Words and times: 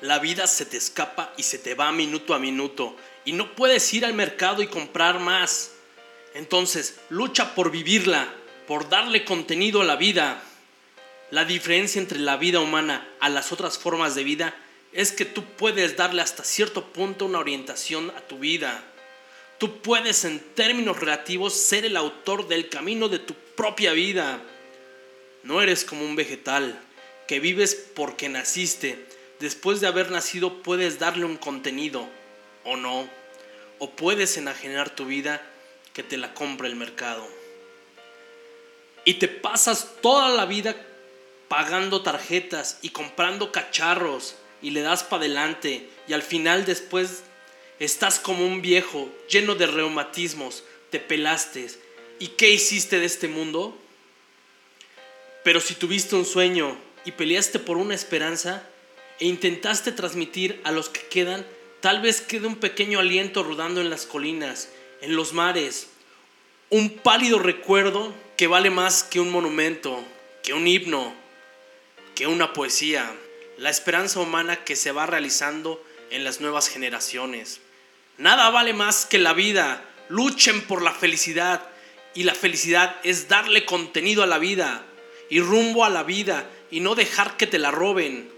La 0.00 0.20
vida 0.20 0.46
se 0.46 0.64
te 0.64 0.76
escapa 0.76 1.32
y 1.36 1.42
se 1.42 1.58
te 1.58 1.74
va 1.74 1.90
minuto 1.90 2.32
a 2.32 2.38
minuto 2.38 2.96
y 3.24 3.32
no 3.32 3.54
puedes 3.54 3.92
ir 3.94 4.04
al 4.04 4.14
mercado 4.14 4.62
y 4.62 4.68
comprar 4.68 5.18
más. 5.18 5.72
Entonces, 6.34 7.00
lucha 7.08 7.54
por 7.54 7.72
vivirla, 7.72 8.32
por 8.68 8.88
darle 8.88 9.24
contenido 9.24 9.82
a 9.82 9.84
la 9.84 9.96
vida. 9.96 10.40
La 11.30 11.44
diferencia 11.44 12.00
entre 12.00 12.20
la 12.20 12.36
vida 12.36 12.60
humana 12.60 13.08
a 13.18 13.28
las 13.28 13.50
otras 13.50 13.76
formas 13.76 14.14
de 14.14 14.24
vida 14.24 14.54
es 14.92 15.10
que 15.10 15.24
tú 15.24 15.44
puedes 15.44 15.96
darle 15.96 16.22
hasta 16.22 16.44
cierto 16.44 16.84
punto 16.92 17.26
una 17.26 17.40
orientación 17.40 18.10
a 18.16 18.20
tu 18.20 18.38
vida. 18.38 18.84
Tú 19.58 19.82
puedes 19.82 20.24
en 20.24 20.38
términos 20.54 21.00
relativos 21.00 21.54
ser 21.54 21.84
el 21.84 21.96
autor 21.96 22.46
del 22.46 22.68
camino 22.68 23.08
de 23.08 23.18
tu 23.18 23.34
propia 23.34 23.92
vida. 23.92 24.40
No 25.42 25.60
eres 25.60 25.84
como 25.84 26.04
un 26.04 26.14
vegetal 26.14 26.80
que 27.26 27.40
vives 27.40 27.74
porque 27.94 28.28
naciste 28.28 29.17
después 29.40 29.80
de 29.80 29.86
haber 29.86 30.10
nacido 30.10 30.62
puedes 30.62 30.98
darle 30.98 31.24
un 31.24 31.36
contenido 31.36 32.08
o 32.64 32.76
no. 32.76 33.08
O 33.80 33.90
puedes 33.90 34.36
enajenar 34.36 34.90
tu 34.90 35.06
vida 35.06 35.40
que 35.92 36.02
te 36.02 36.16
la 36.16 36.34
compre 36.34 36.68
el 36.68 36.76
mercado. 36.76 37.26
Y 39.04 39.14
te 39.14 39.28
pasas 39.28 39.88
toda 40.02 40.30
la 40.30 40.46
vida 40.46 40.74
pagando 41.48 42.02
tarjetas 42.02 42.78
y 42.82 42.90
comprando 42.90 43.52
cacharros 43.52 44.34
y 44.60 44.70
le 44.70 44.82
das 44.82 45.02
para 45.02 45.22
adelante 45.22 45.88
y 46.06 46.12
al 46.12 46.22
final 46.22 46.64
después 46.64 47.22
estás 47.78 48.18
como 48.18 48.44
un 48.44 48.60
viejo 48.60 49.08
lleno 49.28 49.54
de 49.54 49.66
reumatismos, 49.66 50.64
te 50.90 51.00
pelaste. 51.00 51.68
¿Y 52.18 52.28
qué 52.28 52.50
hiciste 52.50 52.98
de 52.98 53.06
este 53.06 53.28
mundo? 53.28 53.78
Pero 55.44 55.60
si 55.60 55.74
tuviste 55.74 56.16
un 56.16 56.26
sueño 56.26 56.76
y 57.04 57.12
peleaste 57.12 57.58
por 57.58 57.76
una 57.76 57.94
esperanza, 57.94 58.68
e 59.20 59.26
intentaste 59.26 59.92
transmitir 59.92 60.60
a 60.64 60.72
los 60.72 60.88
que 60.88 61.06
quedan, 61.08 61.46
tal 61.80 62.00
vez 62.00 62.20
quede 62.20 62.46
un 62.46 62.56
pequeño 62.56 62.98
aliento 62.98 63.42
rodando 63.42 63.80
en 63.80 63.90
las 63.90 64.06
colinas, 64.06 64.70
en 65.00 65.16
los 65.16 65.32
mares, 65.32 65.88
un 66.70 66.90
pálido 66.98 67.38
recuerdo 67.38 68.14
que 68.36 68.46
vale 68.46 68.68
más 68.68 69.02
que 69.02 69.20
un 69.20 69.30
monumento, 69.30 70.04
que 70.42 70.52
un 70.52 70.66
himno, 70.66 71.14
que 72.14 72.26
una 72.26 72.52
poesía, 72.52 73.10
la 73.56 73.70
esperanza 73.70 74.20
humana 74.20 74.64
que 74.64 74.76
se 74.76 74.92
va 74.92 75.06
realizando 75.06 75.82
en 76.10 76.24
las 76.24 76.40
nuevas 76.40 76.68
generaciones. 76.68 77.60
Nada 78.18 78.50
vale 78.50 78.74
más 78.74 79.06
que 79.06 79.18
la 79.18 79.32
vida, 79.32 79.82
luchen 80.08 80.60
por 80.62 80.82
la 80.82 80.92
felicidad 80.92 81.62
y 82.14 82.24
la 82.24 82.34
felicidad 82.34 82.96
es 83.02 83.28
darle 83.28 83.64
contenido 83.64 84.22
a 84.22 84.26
la 84.26 84.38
vida 84.38 84.84
y 85.30 85.40
rumbo 85.40 85.84
a 85.84 85.90
la 85.90 86.02
vida 86.02 86.50
y 86.70 86.80
no 86.80 86.94
dejar 86.94 87.36
que 87.36 87.46
te 87.46 87.58
la 87.58 87.70
roben. 87.70 88.30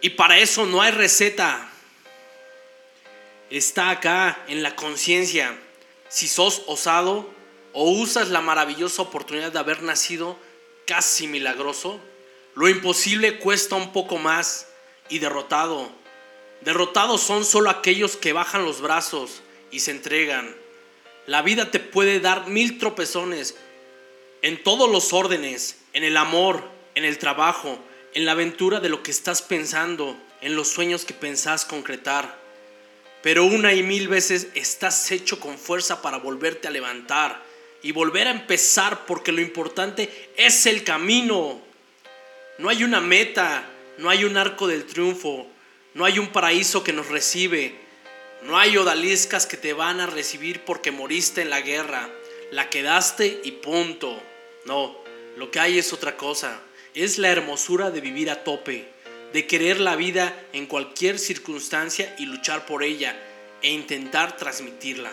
Y 0.00 0.10
para 0.10 0.38
eso 0.38 0.66
no 0.66 0.82
hay 0.82 0.92
receta. 0.92 1.70
Está 3.50 3.90
acá 3.90 4.44
en 4.48 4.62
la 4.62 4.76
conciencia. 4.76 5.56
Si 6.08 6.28
sos 6.28 6.62
osado 6.66 7.28
o 7.72 7.90
usas 7.90 8.28
la 8.28 8.40
maravillosa 8.40 9.02
oportunidad 9.02 9.52
de 9.52 9.58
haber 9.58 9.82
nacido 9.82 10.36
casi 10.86 11.26
milagroso, 11.26 12.00
lo 12.54 12.68
imposible 12.68 13.38
cuesta 13.38 13.76
un 13.76 13.92
poco 13.92 14.18
más 14.18 14.68
y 15.08 15.18
derrotado. 15.18 15.90
Derrotados 16.62 17.22
son 17.22 17.44
solo 17.44 17.70
aquellos 17.70 18.16
que 18.16 18.32
bajan 18.32 18.64
los 18.64 18.80
brazos 18.80 19.42
y 19.70 19.80
se 19.80 19.90
entregan. 19.90 20.54
La 21.26 21.42
vida 21.42 21.70
te 21.70 21.80
puede 21.80 22.20
dar 22.20 22.46
mil 22.48 22.78
tropezones 22.78 23.56
en 24.42 24.62
todos 24.62 24.90
los 24.90 25.12
órdenes, 25.12 25.78
en 25.92 26.04
el 26.04 26.16
amor, 26.16 26.62
en 26.94 27.04
el 27.04 27.18
trabajo, 27.18 27.78
en 28.16 28.24
la 28.24 28.32
aventura 28.32 28.80
de 28.80 28.88
lo 28.88 29.02
que 29.02 29.10
estás 29.10 29.42
pensando, 29.42 30.16
en 30.40 30.56
los 30.56 30.68
sueños 30.68 31.04
que 31.04 31.12
pensás 31.12 31.66
concretar. 31.66 32.34
Pero 33.22 33.44
una 33.44 33.74
y 33.74 33.82
mil 33.82 34.08
veces 34.08 34.46
estás 34.54 35.10
hecho 35.10 35.38
con 35.38 35.58
fuerza 35.58 36.00
para 36.00 36.16
volverte 36.16 36.66
a 36.66 36.70
levantar 36.70 37.42
y 37.82 37.92
volver 37.92 38.26
a 38.26 38.30
empezar 38.30 39.04
porque 39.04 39.32
lo 39.32 39.42
importante 39.42 40.30
es 40.34 40.64
el 40.64 40.82
camino. 40.82 41.60
No 42.56 42.70
hay 42.70 42.84
una 42.84 43.02
meta, 43.02 43.68
no 43.98 44.08
hay 44.08 44.24
un 44.24 44.38
arco 44.38 44.66
del 44.66 44.86
triunfo, 44.86 45.46
no 45.92 46.06
hay 46.06 46.18
un 46.18 46.28
paraíso 46.28 46.82
que 46.82 46.94
nos 46.94 47.08
recibe, 47.08 47.74
no 48.44 48.56
hay 48.56 48.78
odaliscas 48.78 49.44
que 49.44 49.58
te 49.58 49.74
van 49.74 50.00
a 50.00 50.06
recibir 50.06 50.64
porque 50.64 50.90
moriste 50.90 51.42
en 51.42 51.50
la 51.50 51.60
guerra, 51.60 52.08
la 52.50 52.70
quedaste 52.70 53.42
y 53.44 53.52
punto. 53.52 54.18
No, 54.64 54.96
lo 55.36 55.50
que 55.50 55.60
hay 55.60 55.78
es 55.78 55.92
otra 55.92 56.16
cosa 56.16 56.62
es 56.96 57.18
la 57.18 57.28
hermosura 57.28 57.90
de 57.90 58.00
vivir 58.00 58.30
a 58.30 58.42
tope, 58.42 58.88
de 59.34 59.46
querer 59.46 59.80
la 59.80 59.96
vida 59.96 60.34
en 60.54 60.64
cualquier 60.64 61.18
circunstancia 61.18 62.16
y 62.18 62.24
luchar 62.24 62.64
por 62.64 62.82
ella 62.82 63.14
e 63.60 63.70
intentar 63.70 64.38
transmitirla. 64.38 65.12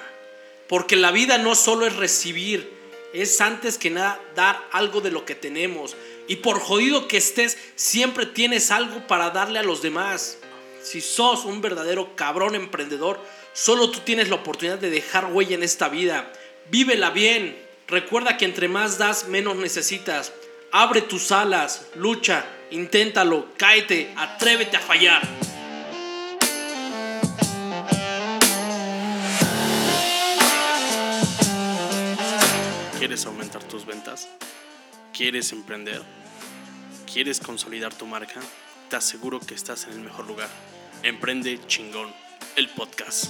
Porque 0.69 0.95
la 0.95 1.11
vida 1.11 1.37
no 1.37 1.55
solo 1.55 1.85
es 1.85 1.97
recibir, 1.97 2.71
es 3.13 3.41
antes 3.41 3.77
que 3.77 3.89
nada 3.89 4.19
dar 4.33 4.65
algo 4.71 5.01
de 5.01 5.11
lo 5.11 5.25
que 5.25 5.35
tenemos. 5.35 5.97
Y 6.29 6.37
por 6.37 6.61
jodido 6.61 7.09
que 7.09 7.17
estés, 7.17 7.57
siempre 7.75 8.25
tienes 8.25 8.71
algo 8.71 9.05
para 9.05 9.31
darle 9.31 9.59
a 9.59 9.63
los 9.63 9.81
demás. 9.81 10.37
Si 10.81 11.01
sos 11.01 11.43
un 11.43 11.61
verdadero 11.61 12.15
cabrón 12.15 12.55
emprendedor, 12.55 13.19
solo 13.51 13.91
tú 13.91 13.99
tienes 13.99 14.29
la 14.29 14.35
oportunidad 14.35 14.79
de 14.79 14.89
dejar 14.89 15.25
huella 15.25 15.55
en 15.55 15.63
esta 15.63 15.89
vida. 15.89 16.31
Vívela 16.71 17.09
bien. 17.09 17.61
Recuerda 17.87 18.37
que 18.37 18.45
entre 18.45 18.69
más 18.69 18.97
das, 18.97 19.27
menos 19.27 19.57
necesitas. 19.57 20.31
Abre 20.75 21.03
tus 21.03 21.31
alas, 21.31 21.85
lucha, 21.93 22.43
inténtalo, 22.71 23.49
cáete, 23.57 24.11
atrévete 24.17 24.75
a 24.75 24.79
fallar. 24.79 25.21
¿Quieres 32.97 33.23
aumentar 33.27 33.63
tus 33.65 33.85
ventas? 33.85 34.27
¿Quieres 35.13 35.51
emprender? 35.51 36.01
¿Quieres 37.05 37.39
consolidar 37.39 37.93
tu 37.93 38.07
marca? 38.07 38.41
Te 38.89 38.95
aseguro 38.95 39.39
que 39.39 39.53
estás 39.53 39.85
en 39.85 39.93
el 39.93 39.99
mejor 39.99 40.25
lugar. 40.25 40.49
Emprende 41.03 41.59
chingón, 41.67 42.11
el 42.55 42.67
podcast. 42.69 43.25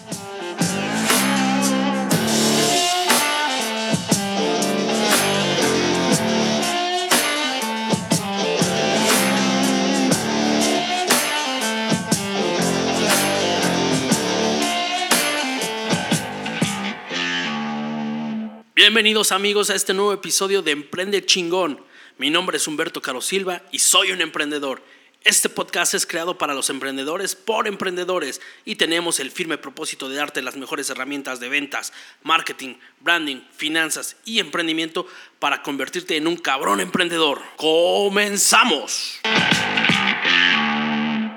Bienvenidos 18.93 19.31
amigos 19.31 19.71
a 19.71 19.75
este 19.75 19.95
nuevo 19.95 20.13
episodio 20.13 20.61
de 20.61 20.69
Emprende 20.69 21.25
Chingón. 21.25 21.83
Mi 22.19 22.29
nombre 22.29 22.57
es 22.57 22.67
Humberto 22.67 23.01
Caro 23.01 23.21
Silva 23.21 23.63
y 23.71 23.79
soy 23.79 24.11
un 24.11 24.21
emprendedor. 24.21 24.83
Este 25.23 25.49
podcast 25.49 25.95
es 25.95 26.05
creado 26.05 26.37
para 26.37 26.53
los 26.53 26.69
emprendedores 26.69 27.33
por 27.33 27.67
emprendedores 27.67 28.39
y 28.65 28.75
tenemos 28.75 29.19
el 29.19 29.31
firme 29.31 29.57
propósito 29.57 30.09
de 30.09 30.17
darte 30.17 30.43
las 30.43 30.57
mejores 30.57 30.91
herramientas 30.91 31.39
de 31.39 31.49
ventas, 31.49 31.91
marketing, 32.21 32.75
branding, 32.99 33.41
finanzas 33.57 34.15
y 34.25 34.37
emprendimiento 34.37 35.07
para 35.39 35.63
convertirte 35.63 36.15
en 36.15 36.27
un 36.27 36.37
cabrón 36.37 36.79
emprendedor. 36.79 37.41
¡Comenzamos! 37.57 39.21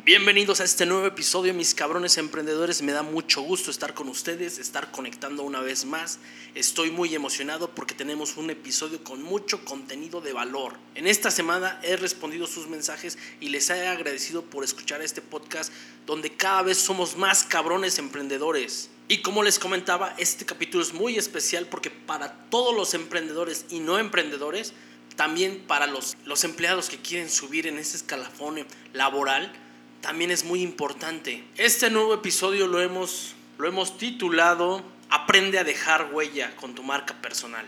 Bienvenidos 0.07 0.61
a 0.61 0.65
este 0.65 0.87
nuevo 0.87 1.05
episodio, 1.05 1.53
mis 1.53 1.75
cabrones 1.75 2.17
emprendedores. 2.17 2.81
Me 2.81 2.93
da 2.93 3.03
mucho 3.03 3.43
gusto 3.43 3.73
estar 3.73 3.93
con 3.93 4.09
ustedes, 4.09 4.59
estar 4.59 4.93
conectando 4.93 5.43
una 5.43 5.61
vez 5.63 5.85
más. 5.85 6.21
Estoy 6.55 6.93
muy 6.93 7.13
emocionado 7.13 7.75
porque 7.75 7.93
tenemos 7.93 8.37
un 8.37 8.51
episodio 8.51 9.03
con 9.03 9.21
mucho 9.21 9.65
contenido 9.65 10.21
de 10.21 10.33
valor. 10.33 10.75
En 10.95 11.09
esta 11.09 11.33
semana 11.33 11.81
he 11.83 11.97
respondido 11.97 12.47
sus 12.47 12.69
mensajes 12.69 13.19
y 13.41 13.49
les 13.49 13.69
he 13.69 13.85
agradecido 13.89 14.43
por 14.43 14.63
escuchar 14.63 15.03
este 15.03 15.23
podcast 15.23 15.73
donde 16.07 16.37
cada 16.37 16.63
vez 16.63 16.79
somos 16.79 17.17
más 17.17 17.43
cabrones 17.43 17.99
emprendedores. 17.99 18.91
Y 19.09 19.23
como 19.23 19.43
les 19.43 19.59
comentaba, 19.59 20.15
este 20.19 20.47
capítulo 20.47 20.85
es 20.85 20.95
muy 20.95 21.17
especial 21.17 21.67
porque 21.67 21.91
para 21.91 22.33
todos 22.49 22.77
los 22.77 22.95
emprendedores 22.95 23.67
y 23.71 23.81
no 23.81 23.99
emprendedores, 23.99 24.73
también 25.17 25.65
para 25.67 25.89
los, 25.89 26.17
los 26.27 26.45
empleados 26.45 26.91
que 26.91 26.99
quieren 26.99 27.29
subir 27.29 27.67
en 27.67 27.79
ese 27.79 27.97
escalafón 27.97 28.65
laboral, 28.93 29.53
también 30.01 30.31
es 30.31 30.45
muy 30.45 30.63
importante. 30.63 31.45
Este 31.57 31.91
nuevo 31.91 32.15
episodio 32.15 32.67
lo 32.67 32.81
hemos, 32.81 33.35
lo 33.59 33.69
hemos 33.69 33.99
titulado 33.99 34.83
Aprende 35.09 35.59
a 35.59 35.65
dejar 35.65 36.11
huella 36.13 36.55
con 36.57 36.75
tu 36.75 36.83
marca 36.83 37.15
personal. 37.23 37.65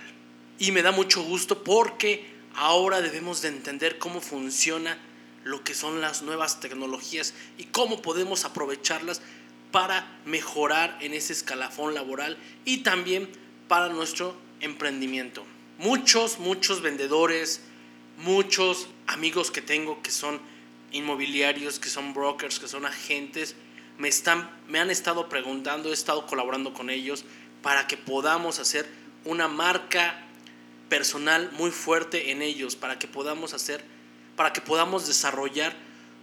Y 0.58 0.72
me 0.72 0.82
da 0.82 0.90
mucho 0.90 1.22
gusto 1.22 1.62
porque 1.62 2.26
ahora 2.54 3.00
debemos 3.00 3.42
de 3.42 3.48
entender 3.48 3.98
cómo 3.98 4.20
funciona 4.20 4.98
lo 5.44 5.62
que 5.62 5.74
son 5.74 6.00
las 6.00 6.22
nuevas 6.22 6.60
tecnologías 6.60 7.32
y 7.56 7.64
cómo 7.64 8.02
podemos 8.02 8.44
aprovecharlas 8.44 9.22
para 9.70 10.18
mejorar 10.24 10.98
en 11.00 11.14
ese 11.14 11.32
escalafón 11.32 11.94
laboral 11.94 12.36
y 12.64 12.78
también 12.78 13.28
para 13.68 13.88
nuestro 13.88 14.34
emprendimiento. 14.60 15.44
Muchos, 15.78 16.38
muchos 16.40 16.82
vendedores, 16.82 17.60
muchos 18.18 18.88
amigos 19.06 19.50
que 19.52 19.62
tengo 19.62 20.02
que 20.02 20.10
son 20.10 20.40
inmobiliarios, 20.92 21.78
que 21.78 21.88
son 21.88 22.14
brokers, 22.14 22.58
que 22.58 22.68
son 22.68 22.86
agentes, 22.86 23.54
me, 23.98 24.08
están, 24.08 24.48
me 24.68 24.78
han 24.78 24.90
estado 24.90 25.28
preguntando, 25.28 25.90
he 25.90 25.92
estado 25.92 26.26
colaborando 26.26 26.72
con 26.72 26.90
ellos 26.90 27.24
para 27.62 27.86
que 27.86 27.96
podamos 27.96 28.58
hacer 28.58 28.88
una 29.24 29.48
marca 29.48 30.24
personal 30.88 31.50
muy 31.52 31.70
fuerte 31.70 32.30
en 32.30 32.40
ellos, 32.40 32.76
para 32.76 32.98
que 32.98 33.08
podamos 33.08 33.52
hacer, 33.52 33.84
para 34.36 34.52
que 34.52 34.60
podamos 34.60 35.06
desarrollar 35.06 35.74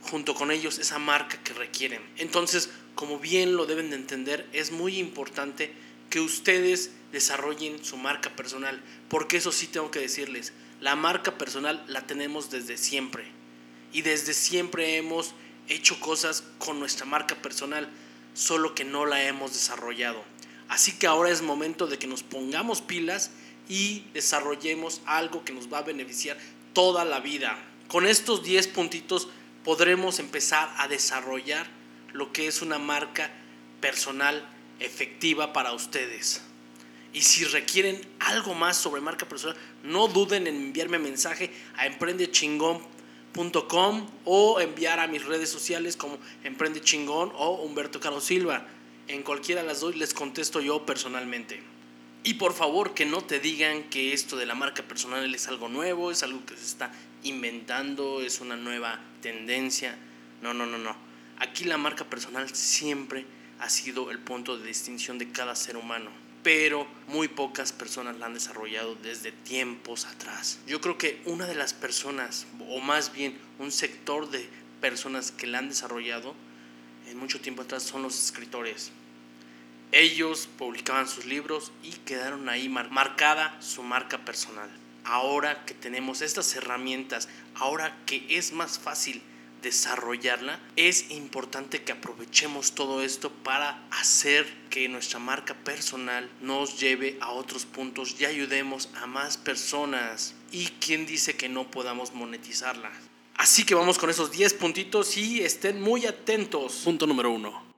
junto 0.01 0.33
con 0.33 0.51
ellos 0.51 0.79
esa 0.79 0.99
marca 0.99 1.37
que 1.43 1.53
requieren. 1.53 2.01
Entonces, 2.17 2.69
como 2.95 3.19
bien 3.19 3.55
lo 3.55 3.65
deben 3.65 3.89
de 3.89 3.97
entender, 3.97 4.47
es 4.53 4.71
muy 4.71 4.97
importante 4.97 5.73
que 6.09 6.21
ustedes 6.21 6.91
desarrollen 7.11 7.83
su 7.83 7.97
marca 7.97 8.35
personal, 8.35 8.81
porque 9.09 9.37
eso 9.37 9.51
sí 9.51 9.67
tengo 9.67 9.91
que 9.91 9.99
decirles, 9.99 10.53
la 10.79 10.95
marca 10.95 11.37
personal 11.37 11.83
la 11.87 12.07
tenemos 12.07 12.49
desde 12.49 12.77
siempre 12.77 13.34
y 13.95 14.01
desde 14.01 14.33
siempre 14.33 14.97
hemos 14.97 15.33
hecho 15.69 15.97
cosas 16.01 16.43
con 16.57 16.79
nuestra 16.79 17.05
marca 17.05 17.33
personal, 17.35 17.89
solo 18.33 18.75
que 18.75 18.83
no 18.83 19.05
la 19.05 19.23
hemos 19.23 19.53
desarrollado. 19.53 20.21
Así 20.67 20.99
que 20.99 21.07
ahora 21.07 21.29
es 21.29 21.41
momento 21.41 21.87
de 21.87 21.97
que 21.97 22.05
nos 22.05 22.21
pongamos 22.21 22.81
pilas 22.81 23.31
y 23.69 24.03
desarrollemos 24.13 24.99
algo 25.05 25.45
que 25.45 25.53
nos 25.53 25.71
va 25.71 25.77
a 25.77 25.83
beneficiar 25.83 26.37
toda 26.73 27.05
la 27.05 27.21
vida. 27.21 27.57
Con 27.87 28.05
estos 28.05 28.43
10 28.43 28.67
puntitos 28.67 29.29
podremos 29.63 30.19
empezar 30.19 30.69
a 30.77 30.89
desarrollar 30.89 31.65
lo 32.11 32.33
que 32.33 32.47
es 32.47 32.61
una 32.61 32.77
marca 32.77 33.31
personal 33.79 34.45
efectiva 34.81 35.53
para 35.53 35.71
ustedes. 35.71 36.41
Y 37.13 37.21
si 37.21 37.45
requieren 37.45 38.05
algo 38.19 38.55
más 38.55 38.75
sobre 38.75 38.99
marca 38.99 39.25
personal, 39.25 39.55
no 39.83 40.09
duden 40.09 40.47
en 40.47 40.57
enviarme 40.57 40.99
mensaje 40.99 41.49
a 41.77 41.85
o 44.25 44.59
enviar 44.61 44.99
a 44.99 45.07
mis 45.07 45.25
redes 45.25 45.49
sociales 45.49 45.97
como 45.97 46.17
Emprende 46.43 46.81
Chingón 46.81 47.31
o 47.35 47.63
Humberto 47.63 47.99
Carlos 47.99 48.23
Silva. 48.23 48.65
En 49.07 49.23
cualquiera 49.23 49.61
de 49.61 49.67
las 49.67 49.81
dos 49.81 49.95
les 49.95 50.13
contesto 50.13 50.61
yo 50.61 50.85
personalmente. 50.85 51.61
Y 52.23 52.35
por 52.35 52.53
favor 52.53 52.93
que 52.93 53.05
no 53.05 53.23
te 53.23 53.39
digan 53.39 53.83
que 53.83 54.13
esto 54.13 54.35
de 54.35 54.45
la 54.45 54.55
marca 54.55 54.83
personal 54.83 55.33
es 55.33 55.47
algo 55.47 55.69
nuevo, 55.69 56.11
es 56.11 56.23
algo 56.23 56.43
que 56.45 56.55
se 56.55 56.65
está 56.65 56.91
inventando, 57.23 58.21
es 58.21 58.39
una 58.41 58.55
nueva 58.55 58.99
tendencia. 59.21 59.95
No, 60.41 60.53
no, 60.53 60.65
no, 60.65 60.77
no. 60.77 60.95
Aquí 61.37 61.65
la 61.65 61.77
marca 61.77 62.05
personal 62.05 62.49
siempre 62.55 63.25
ha 63.59 63.69
sido 63.69 64.09
el 64.11 64.19
punto 64.19 64.57
de 64.57 64.65
distinción 64.65 65.17
de 65.17 65.29
cada 65.31 65.55
ser 65.55 65.77
humano 65.77 66.24
pero 66.45 66.85
muy 67.07 67.27
pocas 67.27 67.71
personas 67.71 68.19
la 68.19 68.27
han 68.27 68.35
desarrollado 68.35 68.93
desde 68.93 69.31
tiempos 69.31 70.05
atrás. 70.05 70.59
Yo 70.67 70.79
creo 70.79 70.95
que 70.95 71.19
una 71.25 71.47
de 71.47 71.55
las 71.55 71.73
personas, 71.73 72.45
o 72.69 72.79
más 72.81 73.11
bien 73.11 73.35
un 73.57 73.71
sector 73.71 74.29
de 74.29 74.47
personas 74.79 75.31
que 75.31 75.47
la 75.47 75.57
han 75.57 75.69
desarrollado 75.69 76.35
en 77.07 77.17
mucho 77.17 77.41
tiempo 77.41 77.63
atrás 77.63 77.81
son 77.81 78.03
los 78.03 78.23
escritores. 78.23 78.91
Ellos 79.91 80.47
publicaban 80.59 81.07
sus 81.07 81.25
libros 81.25 81.71
y 81.81 81.93
quedaron 82.05 82.47
ahí 82.47 82.69
marcada 82.69 83.59
su 83.59 83.81
marca 83.81 84.23
personal. 84.23 84.69
Ahora 85.03 85.65
que 85.65 85.73
tenemos 85.73 86.21
estas 86.21 86.55
herramientas, 86.55 87.27
ahora 87.55 87.97
que 88.05 88.23
es 88.29 88.53
más 88.53 88.77
fácil 88.77 89.23
desarrollarla, 89.65 90.59
es 90.75 91.09
importante 91.09 91.83
que 91.83 91.91
aprovechemos 91.91 92.75
todo 92.75 93.01
esto 93.01 93.31
para 93.31 93.83
hacer 93.89 94.45
que 94.69 94.87
nuestra 94.87 95.17
marca 95.17 95.55
personal 95.55 96.29
nos 96.39 96.79
lleve 96.79 97.17
a 97.19 97.31
otros 97.31 97.65
puntos 97.65 98.15
y 98.19 98.25
ayudemos 98.25 98.89
a 98.93 99.07
más 99.07 99.37
personas. 99.37 100.35
¿Y 100.51 100.67
quién 100.79 101.07
dice 101.07 101.35
que 101.35 101.49
no 101.49 101.71
podamos 101.71 102.13
monetizarla? 102.13 102.91
Así 103.37 103.65
que 103.65 103.73
vamos 103.73 103.97
con 103.97 104.11
esos 104.11 104.31
10 104.31 104.53
puntitos 104.53 105.17
y 105.17 105.41
estén 105.41 105.81
muy 105.81 106.05
atentos. 106.05 106.81
Punto 106.83 107.07
número 107.07 107.31
1. 107.31 107.75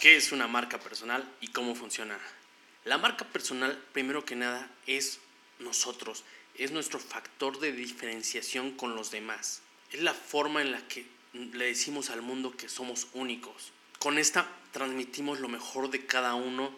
¿Qué 0.00 0.16
es 0.16 0.32
una 0.32 0.48
marca 0.48 0.80
personal 0.80 1.30
y 1.42 1.48
cómo 1.48 1.74
funciona? 1.74 2.18
La 2.86 2.96
marca 2.96 3.26
personal, 3.26 3.78
primero 3.92 4.24
que 4.24 4.36
nada, 4.36 4.70
es 4.86 5.18
nosotros, 5.58 6.24
es 6.54 6.70
nuestro 6.70 6.98
factor 6.98 7.60
de 7.60 7.72
diferenciación 7.72 8.70
con 8.70 8.94
los 8.94 9.10
demás 9.10 9.60
es 9.92 10.02
la 10.02 10.14
forma 10.14 10.62
en 10.62 10.72
la 10.72 10.86
que 10.88 11.06
le 11.32 11.66
decimos 11.66 12.10
al 12.10 12.22
mundo 12.22 12.56
que 12.56 12.68
somos 12.68 13.08
únicos. 13.12 13.72
Con 13.98 14.18
esta 14.18 14.48
transmitimos 14.72 15.40
lo 15.40 15.48
mejor 15.48 15.90
de 15.90 16.04
cada 16.06 16.34
uno 16.34 16.70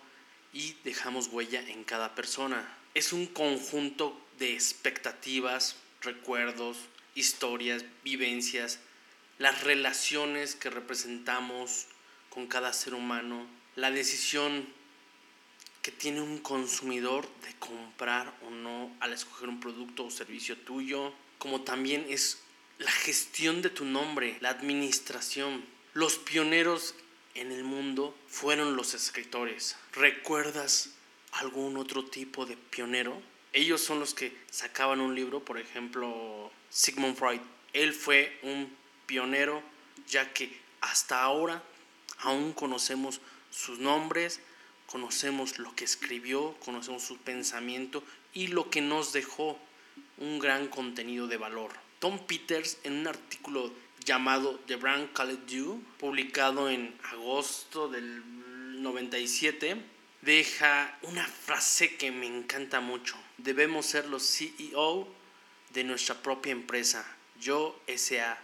y 0.53 0.75
dejamos 0.85 1.29
huella 1.29 1.61
en 1.69 1.85
cada 1.85 2.15
persona. 2.15 2.77
Es 2.95 3.13
un 3.13 3.27
conjunto 3.27 4.19
de 4.39 4.55
expectativas, 4.55 5.77
recuerdos, 6.01 6.79
historias, 7.15 7.85
vivencias, 8.05 8.79
las 9.39 9.63
relaciones 9.63 10.55
que 10.55 10.71
representamos 10.71 11.87
con 12.31 12.47
cada 12.47 12.73
ser 12.73 12.95
humano, 12.95 13.47
la 13.77 13.91
decisión 13.91 14.67
que 15.83 15.93
tiene 15.93 16.21
un 16.21 16.39
consumidor 16.39 17.29
de 17.43 17.55
comprar 17.59 18.35
o 18.47 18.51
no 18.51 18.95
al 19.01 19.13
escoger 19.13 19.49
un 19.49 19.61
producto 19.61 20.05
o 20.05 20.11
servicio 20.11 20.57
tuyo, 20.57 21.13
como 21.39 21.63
también 21.63 22.07
es 22.09 22.39
la 22.79 22.93
gestión 22.93 23.61
de 23.61 23.71
tu 23.71 23.85
nombre, 23.85 24.39
la 24.41 24.51
administración. 24.51 25.65
Los 25.95 26.17
pioneros 26.17 26.95
en 27.35 27.51
el 27.51 27.65
mundo 27.65 28.17
fueron 28.29 28.77
los 28.77 28.95
escritores. 28.95 29.77
¿Recuerdas 29.93 30.91
algún 31.33 31.77
otro 31.77 32.05
tipo 32.05 32.47
de 32.47 32.57
pionero? 32.57 33.21
Ellos 33.53 33.81
son 33.81 33.99
los 33.99 34.15
que 34.15 34.37
sacaban 34.51 35.01
un 35.01 35.15
libro, 35.15 35.45
por 35.45 35.59
ejemplo, 35.59 36.53
Sigmund 36.71 37.17
Freud. 37.17 37.41
Él 37.73 37.93
fue 37.93 38.39
un 38.43 38.73
pionero 39.07 39.63
ya 40.07 40.33
que 40.33 40.61
hasta 40.81 41.21
ahora 41.23 41.63
aún 42.19 42.53
conocemos 42.53 43.21
sus 43.51 43.81
nombres, 43.81 44.41
conocemos 44.87 45.59
lo 45.59 45.75
que 45.75 45.85
escribió, 45.85 46.55
conocemos 46.65 47.03
su 47.03 47.19
pensamiento 47.19 48.05
y 48.33 48.49
lo 48.49 48.71
que 48.71 48.81
nos 48.81 49.13
dejó 49.13 49.59
un 50.19 50.39
gran 50.39 50.69
contenido 50.69 51.27
de 51.27 51.37
valor. 51.39 51.88
Tom 51.99 52.27
Peters 52.27 52.79
en 52.85 52.93
un 52.93 53.09
artículo 53.09 53.73
llamado 54.05 54.61
The 54.67 54.77
Brand 54.77 55.12
Called 55.12 55.47
You, 55.49 55.83
publicado 55.99 56.71
en 56.71 56.97
agosto 57.12 57.89
del 57.89 58.23
97, 58.81 59.77
deja 60.23 60.97
una 61.03 61.27
frase 61.27 61.97
que 61.97 62.12
me 62.12 62.27
encanta 62.27 62.81
mucho. 62.81 63.17
Debemos 63.39 63.87
ser 63.87 64.06
los 64.06 64.23
CEO 64.23 65.09
de 65.71 65.85
nuestra 65.85 66.23
propia 66.23 66.53
empresa, 66.53 67.05
yo 67.41 67.81
SA. 67.89 68.39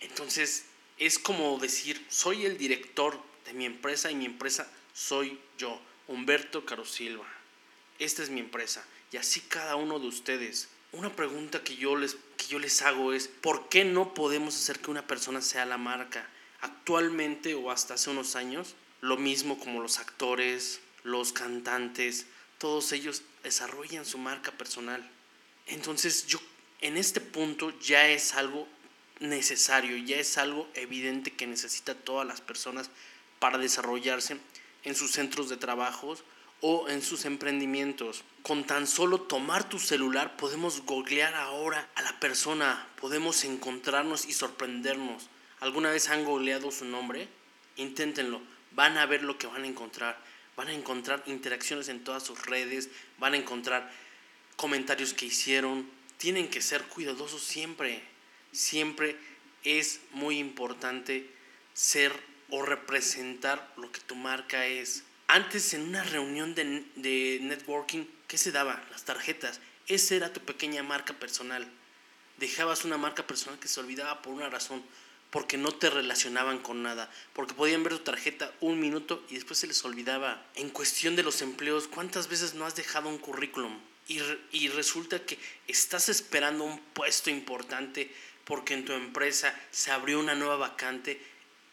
Entonces 0.00 0.66
es 0.96 1.18
como 1.18 1.58
decir, 1.58 2.06
soy 2.08 2.46
el 2.46 2.56
director 2.56 3.20
de 3.46 3.52
mi 3.52 3.64
empresa 3.64 4.12
y 4.12 4.14
mi 4.14 4.26
empresa 4.26 4.70
soy 4.94 5.40
yo, 5.58 5.80
Humberto 6.06 6.64
Carosilva. 6.64 7.26
Esta 7.98 8.22
es 8.22 8.30
mi 8.30 8.40
empresa 8.40 8.86
y 9.10 9.16
así 9.16 9.40
cada 9.40 9.74
uno 9.74 9.98
de 9.98 10.06
ustedes 10.06 10.68
una 10.92 11.14
pregunta 11.14 11.64
que 11.64 11.74
yo, 11.74 11.96
les, 11.96 12.16
que 12.42 12.52
yo 12.52 12.58
les 12.58 12.82
hago 12.82 13.12
es, 13.12 13.28
¿por 13.28 13.68
qué 13.68 13.84
no 13.84 14.14
podemos 14.14 14.56
hacer 14.56 14.80
que 14.80 14.90
una 14.90 15.06
persona 15.06 15.40
sea 15.40 15.64
la 15.66 15.78
marca? 15.78 16.28
Actualmente 16.60 17.54
o 17.54 17.70
hasta 17.70 17.94
hace 17.94 18.10
unos 18.10 18.36
años, 18.36 18.74
lo 19.00 19.16
mismo 19.16 19.58
como 19.58 19.80
los 19.80 19.98
actores, 19.98 20.80
los 21.04 21.32
cantantes, 21.32 22.26
todos 22.58 22.92
ellos 22.92 23.22
desarrollan 23.42 24.04
su 24.04 24.18
marca 24.18 24.52
personal. 24.52 25.08
Entonces 25.66 26.26
yo 26.26 26.40
en 26.80 26.96
este 26.96 27.20
punto 27.20 27.78
ya 27.80 28.08
es 28.08 28.34
algo 28.34 28.68
necesario, 29.20 29.96
ya 29.96 30.16
es 30.16 30.38
algo 30.38 30.68
evidente 30.74 31.32
que 31.32 31.46
necesita 31.46 31.94
todas 31.94 32.26
las 32.26 32.40
personas 32.40 32.90
para 33.38 33.58
desarrollarse 33.58 34.38
en 34.84 34.94
sus 34.94 35.12
centros 35.12 35.48
de 35.48 35.56
trabajos 35.56 36.24
o 36.62 36.88
en 36.88 37.02
sus 37.02 37.26
emprendimientos. 37.26 38.24
Con 38.42 38.64
tan 38.64 38.86
solo 38.86 39.20
tomar 39.20 39.68
tu 39.68 39.78
celular 39.78 40.36
podemos 40.36 40.82
googlear 40.86 41.34
ahora 41.34 41.90
a 41.96 42.02
la 42.02 42.18
persona, 42.18 42.88
podemos 43.00 43.44
encontrarnos 43.44 44.24
y 44.26 44.32
sorprendernos. 44.32 45.28
¿Alguna 45.60 45.90
vez 45.90 46.08
han 46.08 46.24
googleado 46.24 46.70
su 46.70 46.86
nombre? 46.86 47.28
Inténtenlo, 47.76 48.40
van 48.72 48.96
a 48.96 49.06
ver 49.06 49.22
lo 49.22 49.36
que 49.38 49.46
van 49.46 49.64
a 49.64 49.66
encontrar. 49.66 50.18
Van 50.56 50.68
a 50.68 50.72
encontrar 50.72 51.22
interacciones 51.26 51.88
en 51.88 52.04
todas 52.04 52.22
sus 52.22 52.44
redes, 52.46 52.90
van 53.18 53.34
a 53.34 53.38
encontrar 53.38 53.90
comentarios 54.56 55.14
que 55.14 55.26
hicieron. 55.26 55.88
Tienen 56.16 56.48
que 56.48 56.62
ser 56.62 56.82
cuidadosos 56.84 57.42
siempre. 57.42 58.02
Siempre 58.52 59.16
es 59.64 60.00
muy 60.10 60.38
importante 60.38 61.28
ser 61.74 62.12
o 62.50 62.62
representar 62.62 63.72
lo 63.76 63.90
que 63.90 64.00
tu 64.00 64.14
marca 64.14 64.66
es. 64.66 65.04
Antes 65.32 65.72
en 65.72 65.88
una 65.88 66.04
reunión 66.04 66.54
de, 66.54 67.38
networking, 67.40 68.04
¿qué 68.28 68.36
se 68.36 68.52
daba? 68.52 68.84
Las 68.90 69.04
tarjetas. 69.04 69.60
Esa 69.86 70.14
era 70.14 70.30
tu 70.30 70.40
pequeña 70.40 70.82
marca 70.82 71.14
personal. 71.14 71.66
Dejabas 72.36 72.84
una 72.84 72.98
marca 72.98 73.26
personal 73.26 73.58
que 73.58 73.66
se 73.66 73.80
olvidaba 73.80 74.20
por 74.20 74.34
una 74.34 74.50
razón, 74.50 74.82
porque 75.30 75.56
no 75.56 75.72
te 75.72 75.88
relacionaban 75.88 76.58
con 76.58 76.82
nada, 76.82 77.10
porque 77.32 77.54
podían 77.54 77.82
ver 77.82 77.94
tu 77.94 78.00
tarjeta 78.00 78.52
un 78.60 78.78
minuto 78.78 79.24
y 79.30 79.36
después 79.36 79.58
se 79.58 79.66
les 79.66 79.82
olvidaba. 79.86 80.44
En 80.54 80.68
cuestión 80.68 81.16
de 81.16 81.22
los 81.22 81.40
empleos, 81.40 81.88
¿cuántas 81.88 82.28
veces 82.28 82.52
no 82.52 82.66
has 82.66 82.76
dejado 82.76 83.08
un 83.08 83.16
currículum? 83.16 83.80
Y, 84.08 84.20
y 84.50 84.68
resulta 84.68 85.24
que 85.24 85.38
estás 85.66 86.10
esperando 86.10 86.64
un 86.64 86.78
puesto 86.78 87.30
importante, 87.30 88.14
porque 88.44 88.74
en 88.74 88.84
tu 88.84 88.92
empresa 88.92 89.58
se 89.70 89.92
abrió 89.92 90.20
una 90.20 90.34
nueva 90.34 90.56
vacante 90.56 91.18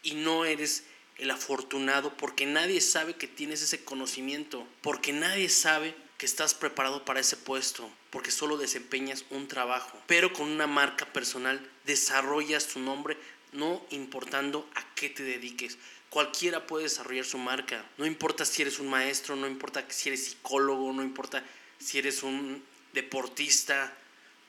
y 0.02 0.14
no 0.14 0.46
eres 0.46 0.86
el 1.20 1.32
afortunado 1.32 2.16
porque 2.18 2.46
nadie 2.46 2.82
sabe 2.82 3.16
que 3.16 3.28
tienes 3.28 3.62
ese 3.62 3.84
conocimiento, 3.84 4.66
porque 4.82 5.14
nadie 5.14 5.50
sabe 5.50 5.96
que 6.18 6.26
estás 6.26 6.54
preparado 6.54 7.06
para 7.06 7.20
ese 7.20 7.38
puesto, 7.38 7.90
porque 8.10 8.32
solo 8.32 8.58
desempeñas 8.58 9.26
un 9.30 9.48
trabajo, 9.48 9.98
pero 10.08 10.34
con 10.34 10.50
una 10.50 10.68
marca 10.68 11.06
personal 11.06 11.66
desarrollas 11.86 12.68
tu 12.68 12.80
nombre 12.80 13.18
no 13.52 13.86
importando 13.90 14.68
a 14.76 14.96
qué 14.96 15.10
te 15.10 15.24
dediques. 15.24 15.78
Cualquiera 16.10 16.68
puede 16.68 16.86
desarrollar 16.86 17.26
su 17.26 17.38
marca, 17.38 17.86
no 17.98 18.06
importa 18.06 18.44
si 18.44 18.64
eres 18.64 18.80
un 18.80 18.90
maestro, 18.90 19.36
no 19.36 19.48
importa 19.48 19.86
si 19.90 20.10
eres 20.10 20.26
psicólogo, 20.26 20.92
no 20.92 21.04
importa 21.04 21.44
si 21.78 22.00
eres 22.00 22.24
un 22.24 22.64
deportista, 22.94 23.96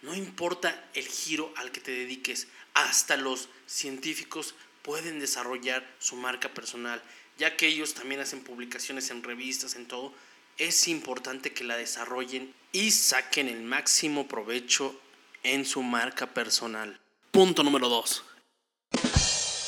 no 0.02 0.14
importa 0.14 0.88
el 0.94 1.06
giro 1.06 1.52
al 1.56 1.70
que 1.70 1.80
te 1.80 1.90
dediques, 1.90 2.48
hasta 2.74 3.16
los 3.16 3.48
científicos 3.66 4.54
pueden 4.82 5.20
desarrollar 5.20 5.88
su 5.98 6.16
marca 6.16 6.48
personal, 6.48 7.02
ya 7.38 7.56
que 7.56 7.66
ellos 7.66 7.94
también 7.94 8.20
hacen 8.20 8.42
publicaciones 8.42 9.10
en 9.10 9.22
revistas, 9.22 9.74
en 9.76 9.86
todo, 9.86 10.12
es 10.58 10.88
importante 10.88 11.52
que 11.52 11.64
la 11.64 11.76
desarrollen 11.76 12.52
y 12.72 12.90
saquen 12.90 13.48
el 13.48 13.62
máximo 13.62 14.28
provecho 14.28 15.00
en 15.42 15.64
su 15.64 15.82
marca 15.82 16.26
personal. 16.26 17.00
Punto 17.30 17.62
número 17.62 17.88
2. 17.88 18.24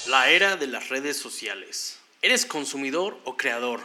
La 0.08 0.30
era 0.30 0.56
de 0.56 0.66
las 0.66 0.88
redes 0.88 1.16
sociales. 1.16 1.98
¿Eres 2.20 2.44
consumidor 2.44 3.18
o 3.24 3.36
creador? 3.36 3.80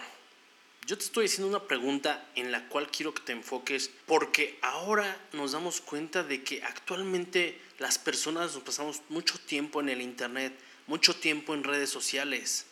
Yo 0.86 0.98
te 0.98 1.04
estoy 1.04 1.26
haciendo 1.26 1.50
una 1.50 1.68
pregunta 1.68 2.26
en 2.36 2.52
la 2.52 2.70
cual 2.70 2.90
quiero 2.90 3.14
que 3.14 3.22
te 3.22 3.34
enfoques 3.34 3.90
porque 4.06 4.58
ahora 4.62 5.20
nos 5.34 5.52
damos 5.52 5.82
cuenta 5.82 6.24
de 6.24 6.44
que 6.44 6.64
actualmente 6.64 7.62
las 7.78 7.98
personas 7.98 8.54
nos 8.54 8.64
pasamos 8.64 9.02
mucho 9.10 9.38
tiempo 9.40 9.82
en 9.82 9.90
el 9.90 10.02
Internet, 10.02 10.58
mucho 10.88 11.16
tiempo 11.16 11.54
en 11.54 11.64
redes 11.64 11.90
sociales. 11.90 12.66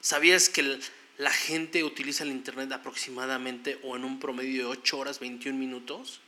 ¿Sabías 0.00 0.48
que 0.48 0.78
la 1.16 1.30
gente 1.32 1.82
utiliza 1.82 2.22
el 2.22 2.30
Internet 2.30 2.70
aproximadamente 2.72 3.78
o 3.82 3.96
en 3.96 4.04
un 4.04 4.20
promedio 4.20 4.62
de 4.62 4.78
8 4.78 4.98
horas 4.98 5.18
21 5.18 5.58
minutos? 5.58 6.20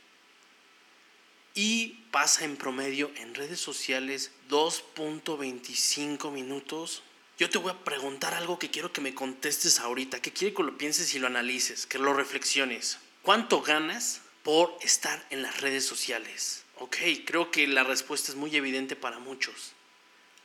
Y 1.53 2.05
pasa 2.11 2.45
en 2.45 2.57
promedio 2.57 3.11
en 3.15 3.35
redes 3.35 3.59
sociales 3.59 4.31
2.25 4.49 6.31
minutos. 6.31 7.03
Yo 7.37 7.49
te 7.49 7.57
voy 7.57 7.71
a 7.71 7.83
preguntar 7.83 8.33
algo 8.33 8.59
que 8.59 8.69
quiero 8.69 8.93
que 8.93 9.01
me 9.01 9.13
contestes 9.13 9.79
ahorita, 9.79 10.21
que 10.21 10.31
quiero 10.31 10.55
que 10.55 10.63
lo 10.63 10.77
pienses 10.77 11.13
y 11.13 11.19
lo 11.19 11.27
analices, 11.27 11.85
que 11.85 11.99
lo 11.99 12.13
reflexiones. 12.13 12.99
¿Cuánto 13.21 13.61
ganas 13.61 14.21
por 14.43 14.77
estar 14.81 15.25
en 15.29 15.43
las 15.43 15.61
redes 15.61 15.85
sociales? 15.85 16.63
Ok, 16.79 16.97
creo 17.25 17.51
que 17.51 17.67
la 17.67 17.83
respuesta 17.83 18.31
es 18.31 18.37
muy 18.37 18.55
evidente 18.55 18.95
para 18.95 19.19
muchos. 19.19 19.73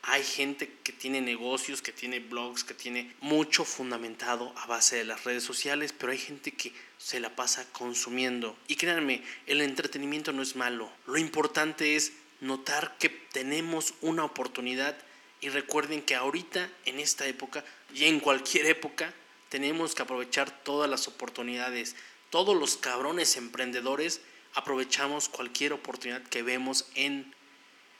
Hay 0.09 0.23
gente 0.23 0.73
que 0.85 0.93
tiene 0.93 1.21
negocios, 1.21 1.83
que 1.83 1.91
tiene 1.91 2.21
blogs, 2.21 2.63
que 2.63 2.75
tiene 2.75 3.13
mucho 3.21 3.65
fundamentado 3.65 4.53
a 4.57 4.67
base 4.67 4.95
de 4.95 5.05
las 5.05 5.25
redes 5.25 5.43
sociales, 5.43 5.93
pero 5.93 6.13
hay 6.13 6.19
gente 6.19 6.53
que 6.53 6.73
se 6.97 7.19
la 7.19 7.35
pasa 7.35 7.67
consumiendo. 7.73 8.57
Y 8.69 8.77
créanme, 8.77 9.25
el 9.49 9.61
entretenimiento 9.61 10.33
no 10.33 10.43
es 10.43 10.55
malo. 10.55 10.93
Lo 11.09 11.19
importante 11.19 11.97
es 11.97 12.13
notar 12.41 12.97
que 12.99 13.09
tenemos 13.09 13.95
una 14.01 14.25
oportunidad 14.25 14.97
y 15.41 15.49
recuerden 15.49 16.03
que 16.03 16.15
ahorita, 16.15 16.71
en 16.85 17.01
esta 17.01 17.27
época 17.27 17.65
y 17.93 18.05
en 18.05 18.21
cualquier 18.21 18.67
época, 18.67 19.13
tenemos 19.49 19.97
que 19.97 20.03
aprovechar 20.03 20.53
todas 20.63 20.89
las 20.89 21.09
oportunidades. 21.09 21.97
Todos 22.31 22.57
los 22.57 22.77
cabrones 22.77 23.37
emprendedores 23.37 24.21
aprovechamos 24.55 25.29
cualquier 25.29 25.73
oportunidad 25.73 26.23
que 26.23 26.45
vemos 26.45 26.87
en 26.95 27.35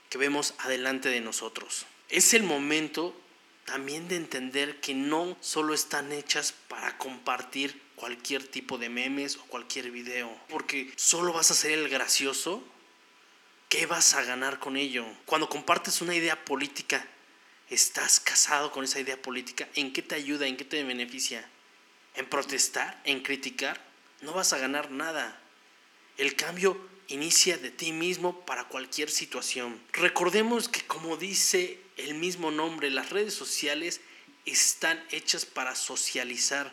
que 0.09 0.19
vemos 0.19 0.55
adelante 0.59 1.09
de 1.09 1.21
nosotros 1.21 1.85
es 2.09 2.35
el 2.35 2.43
momento 2.43 3.15
también 3.65 4.09
de 4.09 4.17
entender 4.17 4.81
que 4.81 4.95
no 4.95 5.37
solo 5.41 5.75
están 5.75 6.13
hechas 6.13 6.53
para 6.69 6.97
compartir 6.99 7.83
cualquier 7.97 8.47
tipo 8.47 8.79
de 8.79 8.89
memes 8.89 9.37
o 9.37 9.43
cualquier 9.47 9.91
video, 9.91 10.35
porque 10.49 10.93
solo 10.97 11.33
vas 11.33 11.51
a 11.51 11.55
ser 11.55 11.73
el 11.73 11.89
gracioso. 11.89 12.63
¿Qué 13.69 13.87
vas 13.87 14.15
a 14.15 14.23
ganar 14.23 14.61
con 14.61 14.77
ello? 14.77 15.05
Cuando 15.25 15.49
compartes 15.49 16.01
una 16.01 16.15
idea 16.15 16.45
política, 16.45 17.05
¿estás 17.69 18.21
casado 18.21 18.71
con 18.71 18.85
esa 18.85 19.01
idea 19.01 19.21
política? 19.21 19.69
¿En 19.75 19.93
qué 19.93 20.03
te 20.03 20.15
ayuda? 20.15 20.47
¿En 20.47 20.57
qué 20.57 20.65
te 20.65 20.85
beneficia? 20.85 21.49
¿En 22.15 22.27
protestar? 22.27 23.01
¿En 23.05 23.21
criticar? 23.21 23.81
No 24.21 24.33
vas 24.33 24.53
a 24.53 24.59
ganar 24.59 24.93
nada. 24.93 25.41
El 26.17 26.37
cambio 26.37 26.79
inicia 27.09 27.59
de 27.59 27.71
ti 27.71 27.93
mismo 27.93 28.41
para 28.47 28.65
cualquier 28.65 29.11
situación. 29.11 29.81
Recordemos 29.93 30.69
que 30.69 30.83
como 30.83 31.17
dice 31.17 31.81
el 31.97 32.15
mismo 32.15 32.51
nombre, 32.51 32.91
las 32.91 33.11
redes 33.11 33.35
sociales 33.35 34.01
están 34.45 35.03
hechas 35.11 35.45
para 35.47 35.75
socializar, 35.75 36.73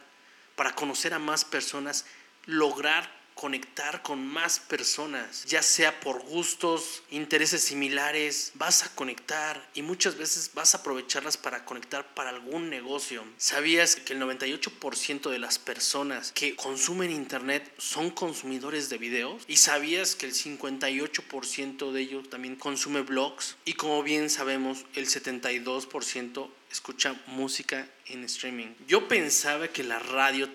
para 0.55 0.73
conocer 0.73 1.13
a 1.13 1.19
más 1.19 1.45
personas, 1.45 2.05
lograr 2.45 3.22
conectar 3.35 4.01
con 4.01 4.25
más 4.25 4.59
personas, 4.59 5.45
ya 5.45 5.61
sea 5.61 5.99
por 5.99 6.21
gustos, 6.23 7.03
intereses 7.09 7.63
similares, 7.63 8.51
vas 8.55 8.83
a 8.83 8.95
conectar 8.95 9.69
y 9.73 9.81
muchas 9.81 10.17
veces 10.17 10.51
vas 10.53 10.73
a 10.73 10.79
aprovecharlas 10.79 11.37
para 11.37 11.65
conectar 11.65 12.13
para 12.13 12.29
algún 12.29 12.69
negocio. 12.69 13.23
¿Sabías 13.37 13.95
que 13.95 14.13
el 14.13 14.21
98% 14.21 15.29
de 15.29 15.39
las 15.39 15.59
personas 15.59 16.31
que 16.31 16.55
consumen 16.55 17.11
internet 17.11 17.73
son 17.77 18.09
consumidores 18.09 18.89
de 18.89 18.97
videos? 18.97 19.43
¿Y 19.47 19.57
sabías 19.57 20.15
que 20.15 20.25
el 20.25 20.33
58% 20.33 21.91
de 21.91 22.01
ellos 22.01 22.29
también 22.29 22.55
consume 22.55 23.01
blogs? 23.01 23.57
Y 23.65 23.73
como 23.73 24.03
bien 24.03 24.29
sabemos, 24.29 24.85
el 24.95 25.07
72% 25.07 26.49
escucha 26.71 27.15
música 27.27 27.87
en 28.07 28.23
streaming. 28.23 28.73
Yo 28.87 29.07
pensaba 29.07 29.67
que 29.67 29.83
la 29.83 29.99
radio 29.99 30.49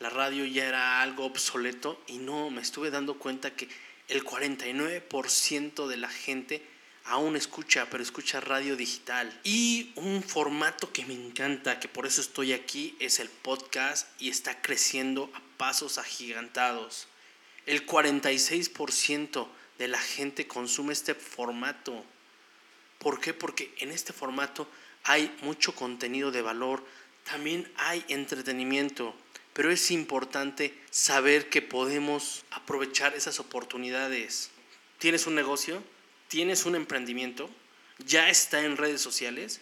la 0.00 0.10
radio 0.10 0.44
ya 0.44 0.66
era 0.66 1.02
algo 1.02 1.24
obsoleto 1.24 2.02
y 2.06 2.18
no, 2.18 2.50
me 2.50 2.60
estuve 2.60 2.90
dando 2.90 3.18
cuenta 3.18 3.54
que 3.54 3.68
el 4.08 4.24
49% 4.24 5.86
de 5.86 5.96
la 5.96 6.08
gente 6.08 6.62
aún 7.04 7.36
escucha, 7.36 7.86
pero 7.90 8.02
escucha 8.02 8.40
radio 8.40 8.76
digital. 8.76 9.38
Y 9.44 9.92
un 9.96 10.22
formato 10.22 10.92
que 10.92 11.04
me 11.04 11.14
encanta, 11.14 11.78
que 11.80 11.88
por 11.88 12.06
eso 12.06 12.20
estoy 12.20 12.52
aquí, 12.52 12.96
es 12.98 13.20
el 13.20 13.28
podcast 13.28 14.08
y 14.20 14.30
está 14.30 14.60
creciendo 14.60 15.30
a 15.34 15.42
pasos 15.56 15.98
agigantados. 15.98 17.06
El 17.66 17.86
46% 17.86 19.48
de 19.78 19.88
la 19.88 19.98
gente 19.98 20.46
consume 20.46 20.92
este 20.92 21.14
formato. 21.14 22.04
¿Por 22.98 23.20
qué? 23.20 23.34
Porque 23.34 23.74
en 23.78 23.90
este 23.90 24.12
formato 24.12 24.68
hay 25.04 25.34
mucho 25.42 25.74
contenido 25.74 26.30
de 26.30 26.42
valor, 26.42 26.84
también 27.24 27.70
hay 27.76 28.04
entretenimiento, 28.08 29.14
pero 29.54 29.70
es 29.70 29.90
importante 29.90 30.74
saber 30.90 31.48
que 31.48 31.62
podemos 31.62 32.44
aprovechar 32.50 33.14
esas 33.14 33.40
oportunidades. 33.40 34.50
¿Tienes 34.98 35.26
un 35.26 35.36
negocio? 35.36 35.82
¿Tienes 36.28 36.66
un 36.66 36.74
emprendimiento? 36.74 37.48
¿Ya 38.04 38.28
está 38.28 38.64
en 38.64 38.76
redes 38.76 39.00
sociales? 39.00 39.60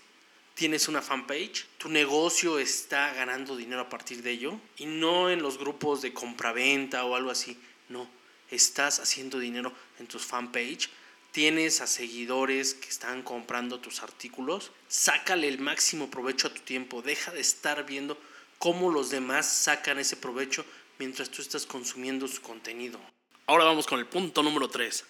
¿Tienes 0.55 0.89
una 0.89 1.03
fanpage? 1.03 1.67
¿Tu 1.77 1.91
negocio 1.91 2.59
está 2.59 3.13
ganando 3.13 3.57
dinero 3.57 3.83
a 3.83 3.89
partir 3.91 4.23
de 4.23 4.33
ello? 4.33 4.59
Y 4.79 4.87
no 4.87 5.31
en 5.31 5.43
los 5.43 5.59
grupos 5.59 6.01
de 6.01 6.15
compraventa 6.15 7.05
o 7.05 7.15
algo 7.15 7.31
así. 7.31 7.59
No, 7.91 8.09
estás 8.51 8.99
haciendo 8.99 9.39
dinero 9.39 9.73
en 9.99 10.07
tus 10.07 10.25
fanpage. 10.25 10.89
Tienes 11.33 11.83
a 11.83 11.87
seguidores 11.87 12.75
que 12.75 12.89
están 12.89 13.23
comprando 13.23 13.81
tus 13.81 14.03
artículos. 14.03 14.71
Sácale 14.89 15.49
el 15.49 15.59
máximo 15.59 16.11
provecho 16.11 16.49
a 16.49 16.55
tu 16.55 16.61
tiempo. 16.61 17.03
Deja 17.03 17.31
de 17.31 17.41
estar 17.41 17.85
viendo 17.85 18.19
cómo 18.63 18.93
los 18.93 19.11
demás 19.11 19.45
sacan 19.49 19.99
ese 19.99 20.15
provecho 20.15 20.65
mientras 21.01 21.29
tú 21.31 21.43
estás 21.43 21.67
consumiendo 21.67 22.29
su 22.29 22.41
contenido. 22.43 23.01
Ahora 23.49 23.65
vamos 23.65 23.89
con 23.89 23.99
el 23.99 24.07
punto 24.07 24.41
número 24.41 24.69
3. 24.69 25.05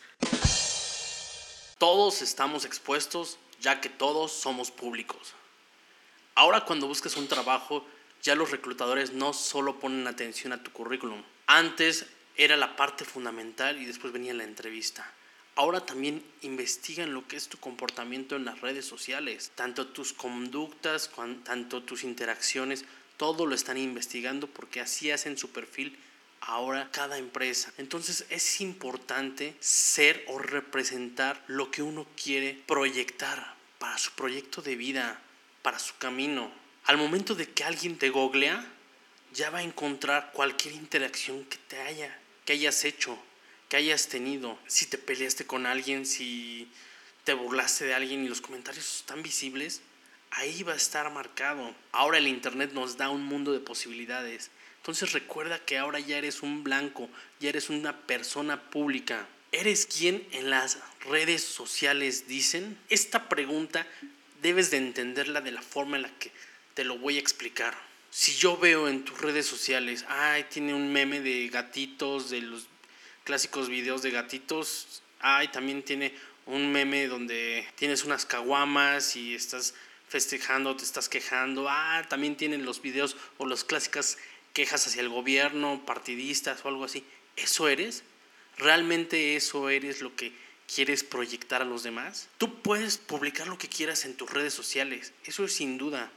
Todos 1.76 2.22
estamos 2.22 2.64
expuestos 2.64 3.36
ya 3.60 3.78
que 3.82 3.90
todos 3.90 4.32
somos 4.32 4.70
públicos. 4.70 5.34
Ahora 6.34 6.64
cuando 6.64 6.86
buscas 6.86 7.14
un 7.18 7.28
trabajo, 7.28 7.84
ya 8.22 8.34
los 8.34 8.50
reclutadores 8.52 9.12
no 9.12 9.34
solo 9.34 9.78
ponen 9.78 10.06
atención 10.06 10.54
a 10.54 10.62
tu 10.62 10.72
currículum. 10.72 11.22
Antes 11.46 12.06
era 12.38 12.56
la 12.56 12.74
parte 12.74 13.04
fundamental 13.04 13.78
y 13.78 13.84
después 13.84 14.14
venía 14.14 14.32
la 14.32 14.44
entrevista. 14.44 15.12
Ahora 15.56 15.84
también 15.84 16.24
investigan 16.40 17.12
lo 17.12 17.28
que 17.28 17.36
es 17.36 17.48
tu 17.48 17.58
comportamiento 17.58 18.34
en 18.34 18.46
las 18.46 18.62
redes 18.62 18.86
sociales, 18.86 19.52
tanto 19.54 19.88
tus 19.88 20.14
conductas, 20.14 21.10
tanto 21.44 21.82
tus 21.82 22.04
interacciones, 22.04 22.86
todo 23.16 23.46
lo 23.46 23.54
están 23.54 23.78
investigando 23.78 24.46
porque 24.46 24.80
así 24.80 25.10
hacen 25.10 25.38
su 25.38 25.50
perfil 25.50 25.98
ahora 26.40 26.90
cada 26.92 27.18
empresa. 27.18 27.72
Entonces 27.78 28.26
es 28.28 28.60
importante 28.60 29.54
ser 29.60 30.24
o 30.28 30.38
representar 30.38 31.42
lo 31.46 31.70
que 31.70 31.82
uno 31.82 32.06
quiere 32.22 32.60
proyectar 32.66 33.54
para 33.78 33.98
su 33.98 34.12
proyecto 34.12 34.62
de 34.62 34.76
vida, 34.76 35.20
para 35.62 35.78
su 35.78 35.96
camino. 35.98 36.50
Al 36.84 36.98
momento 36.98 37.34
de 37.34 37.48
que 37.48 37.64
alguien 37.64 37.96
te 37.96 38.10
googlea, 38.10 38.66
ya 39.32 39.50
va 39.50 39.58
a 39.58 39.62
encontrar 39.62 40.32
cualquier 40.32 40.74
interacción 40.74 41.44
que 41.44 41.56
te 41.56 41.80
haya, 41.80 42.18
que 42.44 42.52
hayas 42.52 42.84
hecho, 42.84 43.18
que 43.68 43.76
hayas 43.76 44.08
tenido. 44.08 44.58
Si 44.66 44.86
te 44.86 44.98
peleaste 44.98 45.46
con 45.46 45.64
alguien, 45.66 46.04
si 46.04 46.70
te 47.24 47.34
burlaste 47.34 47.86
de 47.86 47.94
alguien 47.94 48.24
y 48.24 48.28
los 48.28 48.40
comentarios 48.40 48.96
están 48.96 49.22
visibles, 49.22 49.80
ahí 50.32 50.62
va 50.62 50.72
a 50.72 50.76
estar 50.76 51.10
marcado. 51.10 51.74
Ahora 51.92 52.18
el 52.18 52.28
Internet 52.28 52.72
nos 52.72 52.96
da 52.96 53.10
un 53.10 53.24
mundo 53.24 53.52
de 53.52 53.60
posibilidades. 53.60 54.50
Entonces 54.78 55.12
recuerda 55.12 55.58
que 55.64 55.78
ahora 55.78 56.00
ya 56.00 56.18
eres 56.18 56.42
un 56.42 56.64
blanco, 56.64 57.08
ya 57.40 57.50
eres 57.50 57.70
una 57.70 57.96
persona 57.96 58.60
pública. 58.70 59.26
¿Eres 59.52 59.86
quien 59.86 60.26
en 60.32 60.50
las 60.50 60.78
redes 61.00 61.44
sociales 61.44 62.26
dicen? 62.26 62.78
Esta 62.88 63.28
pregunta 63.28 63.86
debes 64.40 64.70
de 64.70 64.78
entenderla 64.78 65.40
de 65.40 65.52
la 65.52 65.62
forma 65.62 65.96
en 65.96 66.02
la 66.02 66.18
que 66.18 66.32
te 66.74 66.84
lo 66.84 66.98
voy 66.98 67.16
a 67.16 67.20
explicar. 67.20 67.76
Si 68.10 68.34
yo 68.34 68.56
veo 68.56 68.88
en 68.88 69.04
tus 69.04 69.20
redes 69.20 69.46
sociales, 69.46 70.04
ay, 70.08 70.46
tiene 70.50 70.74
un 70.74 70.92
meme 70.92 71.20
de 71.20 71.48
gatitos, 71.48 72.30
de 72.30 72.40
los 72.40 72.66
clásicos 73.24 73.68
videos 73.68 74.02
de 74.02 74.10
gatitos, 74.10 75.02
ay, 75.20 75.48
también 75.48 75.82
tiene 75.82 76.14
un 76.46 76.72
meme 76.72 77.06
donde 77.06 77.66
tienes 77.76 78.04
unas 78.04 78.26
caguamas 78.26 79.16
y 79.16 79.34
estás 79.34 79.74
festejando, 80.12 80.76
te 80.76 80.84
estás 80.84 81.08
quejando. 81.08 81.70
Ah, 81.70 82.04
también 82.06 82.36
tienen 82.36 82.66
los 82.66 82.82
videos 82.82 83.16
o 83.38 83.46
las 83.46 83.64
clásicas 83.64 84.18
quejas 84.52 84.86
hacia 84.86 85.00
el 85.00 85.08
gobierno, 85.08 85.86
partidistas 85.86 86.62
o 86.64 86.68
algo 86.68 86.84
así. 86.84 87.02
¿Eso 87.34 87.66
eres? 87.66 88.04
¿Realmente 88.58 89.36
eso 89.36 89.70
eres 89.70 90.02
lo 90.02 90.14
que 90.14 90.34
quieres 90.72 91.02
proyectar 91.02 91.62
a 91.62 91.64
los 91.64 91.82
demás? 91.82 92.28
Tú 92.36 92.60
puedes 92.60 92.98
publicar 92.98 93.46
lo 93.48 93.56
que 93.56 93.70
quieras 93.70 94.04
en 94.04 94.14
tus 94.14 94.30
redes 94.30 94.52
sociales, 94.52 95.14
eso 95.24 95.46
es 95.46 95.54
sin 95.54 95.78
duda. 95.78 96.12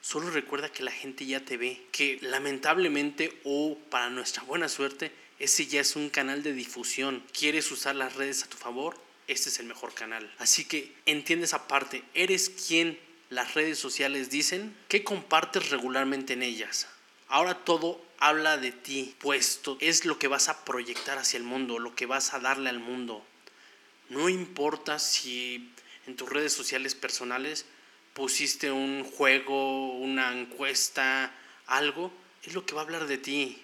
Solo 0.00 0.30
recuerda 0.30 0.70
que 0.70 0.84
la 0.84 0.92
gente 0.92 1.26
ya 1.26 1.44
te 1.44 1.56
ve, 1.56 1.84
que 1.90 2.18
lamentablemente 2.22 3.40
o 3.42 3.76
para 3.90 4.08
nuestra 4.08 4.44
buena 4.44 4.68
suerte, 4.68 5.10
ese 5.40 5.66
ya 5.66 5.80
es 5.80 5.96
un 5.96 6.10
canal 6.10 6.44
de 6.44 6.52
difusión. 6.52 7.24
¿Quieres 7.36 7.68
usar 7.72 7.96
las 7.96 8.14
redes 8.14 8.44
a 8.44 8.48
tu 8.48 8.56
favor? 8.56 8.96
Este 9.26 9.48
es 9.48 9.58
el 9.58 9.66
mejor 9.66 9.94
canal. 9.94 10.32
Así 10.38 10.64
que 10.64 10.92
entiende 11.06 11.46
esa 11.46 11.66
parte. 11.66 12.04
¿Eres 12.14 12.48
quien 12.48 12.98
las 13.32 13.54
redes 13.54 13.78
sociales 13.78 14.30
dicen? 14.30 14.76
¿Qué 14.88 15.02
compartes 15.04 15.70
regularmente 15.70 16.34
en 16.34 16.42
ellas? 16.42 16.86
Ahora 17.28 17.54
todo 17.54 18.04
habla 18.18 18.58
de 18.58 18.72
ti, 18.72 19.14
puesto 19.18 19.78
es 19.80 20.04
lo 20.04 20.18
que 20.18 20.28
vas 20.28 20.48
a 20.48 20.64
proyectar 20.64 21.16
hacia 21.16 21.38
el 21.38 21.44
mundo, 21.44 21.78
lo 21.78 21.94
que 21.94 22.04
vas 22.04 22.34
a 22.34 22.40
darle 22.40 22.68
al 22.68 22.78
mundo. 22.78 23.24
No 24.10 24.28
importa 24.28 24.98
si 24.98 25.72
en 26.06 26.14
tus 26.14 26.28
redes 26.28 26.52
sociales 26.52 26.94
personales 26.94 27.64
pusiste 28.12 28.70
un 28.70 29.02
juego, 29.02 29.92
una 29.94 30.38
encuesta, 30.38 31.34
algo, 31.66 32.12
es 32.44 32.52
lo 32.52 32.66
que 32.66 32.74
va 32.74 32.82
a 32.82 32.84
hablar 32.84 33.06
de 33.06 33.16
ti. 33.16 33.62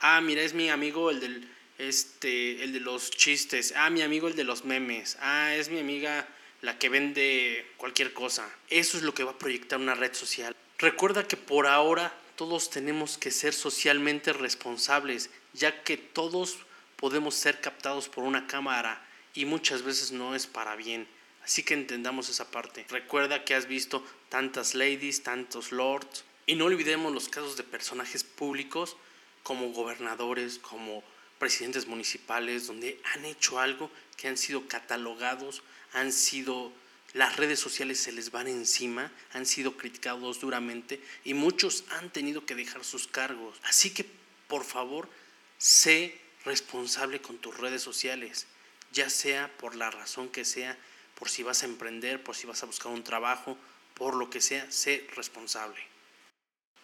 Ah, 0.00 0.20
mira, 0.20 0.42
es 0.42 0.52
mi 0.52 0.68
amigo 0.68 1.10
el 1.10 1.20
del 1.20 1.48
este 1.78 2.62
el 2.62 2.74
de 2.74 2.80
los 2.80 3.10
chistes. 3.10 3.72
Ah, 3.76 3.88
mi 3.88 4.02
amigo 4.02 4.28
el 4.28 4.36
de 4.36 4.44
los 4.44 4.66
memes. 4.66 5.16
Ah, 5.20 5.54
es 5.54 5.70
mi 5.70 5.80
amiga 5.80 6.28
la 6.64 6.78
que 6.78 6.88
vende 6.88 7.70
cualquier 7.76 8.14
cosa. 8.14 8.48
Eso 8.70 8.96
es 8.96 9.02
lo 9.02 9.12
que 9.12 9.22
va 9.22 9.32
a 9.32 9.38
proyectar 9.38 9.78
una 9.78 9.94
red 9.94 10.14
social. 10.14 10.56
Recuerda 10.78 11.28
que 11.28 11.36
por 11.36 11.66
ahora 11.66 12.12
todos 12.36 12.70
tenemos 12.70 13.18
que 13.18 13.30
ser 13.30 13.52
socialmente 13.52 14.32
responsables, 14.32 15.28
ya 15.52 15.82
que 15.82 15.98
todos 15.98 16.56
podemos 16.96 17.34
ser 17.34 17.60
captados 17.60 18.08
por 18.08 18.24
una 18.24 18.46
cámara 18.46 19.06
y 19.34 19.44
muchas 19.44 19.82
veces 19.82 20.10
no 20.10 20.34
es 20.34 20.46
para 20.46 20.74
bien. 20.74 21.06
Así 21.44 21.62
que 21.62 21.74
entendamos 21.74 22.30
esa 22.30 22.50
parte. 22.50 22.86
Recuerda 22.88 23.44
que 23.44 23.54
has 23.54 23.66
visto 23.66 24.02
tantas 24.30 24.74
ladies, 24.74 25.22
tantos 25.22 25.70
lords. 25.70 26.24
Y 26.46 26.54
no 26.54 26.64
olvidemos 26.64 27.12
los 27.12 27.28
casos 27.28 27.58
de 27.58 27.62
personajes 27.62 28.24
públicos 28.24 28.96
como 29.42 29.68
gobernadores, 29.72 30.58
como 30.58 31.04
presidentes 31.38 31.86
municipales, 31.86 32.66
donde 32.66 32.98
han 33.12 33.26
hecho 33.26 33.58
algo 33.58 33.90
que 34.16 34.28
han 34.28 34.38
sido 34.38 34.66
catalogados, 34.66 35.62
han 35.94 36.12
sido 36.12 36.72
las 37.14 37.36
redes 37.36 37.60
sociales 37.60 38.00
se 38.00 38.10
les 38.10 38.32
van 38.32 38.48
encima, 38.48 39.10
han 39.32 39.46
sido 39.46 39.76
criticados 39.76 40.40
duramente 40.40 41.00
y 41.22 41.32
muchos 41.32 41.84
han 41.90 42.10
tenido 42.10 42.44
que 42.44 42.56
dejar 42.56 42.84
sus 42.84 43.06
cargos. 43.06 43.56
Así 43.62 43.90
que, 43.90 44.04
por 44.48 44.64
favor, 44.64 45.08
sé 45.56 46.20
responsable 46.44 47.22
con 47.22 47.38
tus 47.38 47.56
redes 47.56 47.82
sociales, 47.82 48.46
ya 48.90 49.08
sea 49.08 49.48
por 49.58 49.76
la 49.76 49.92
razón 49.92 50.28
que 50.28 50.44
sea, 50.44 50.76
por 51.14 51.28
si 51.28 51.44
vas 51.44 51.62
a 51.62 51.66
emprender, 51.66 52.20
por 52.20 52.34
si 52.34 52.48
vas 52.48 52.64
a 52.64 52.66
buscar 52.66 52.90
un 52.90 53.04
trabajo, 53.04 53.56
por 53.94 54.16
lo 54.16 54.28
que 54.28 54.40
sea, 54.40 54.68
sé 54.72 55.06
responsable. 55.14 55.80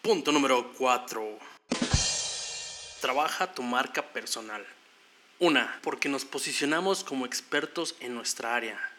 Punto 0.00 0.30
número 0.30 0.72
4. 0.74 1.38
Trabaja 3.00 3.52
tu 3.52 3.64
marca 3.64 4.12
personal. 4.12 4.64
Una, 5.40 5.80
porque 5.82 6.08
nos 6.08 6.24
posicionamos 6.24 7.02
como 7.02 7.26
expertos 7.26 7.96
en 7.98 8.14
nuestra 8.14 8.54
área 8.54 8.89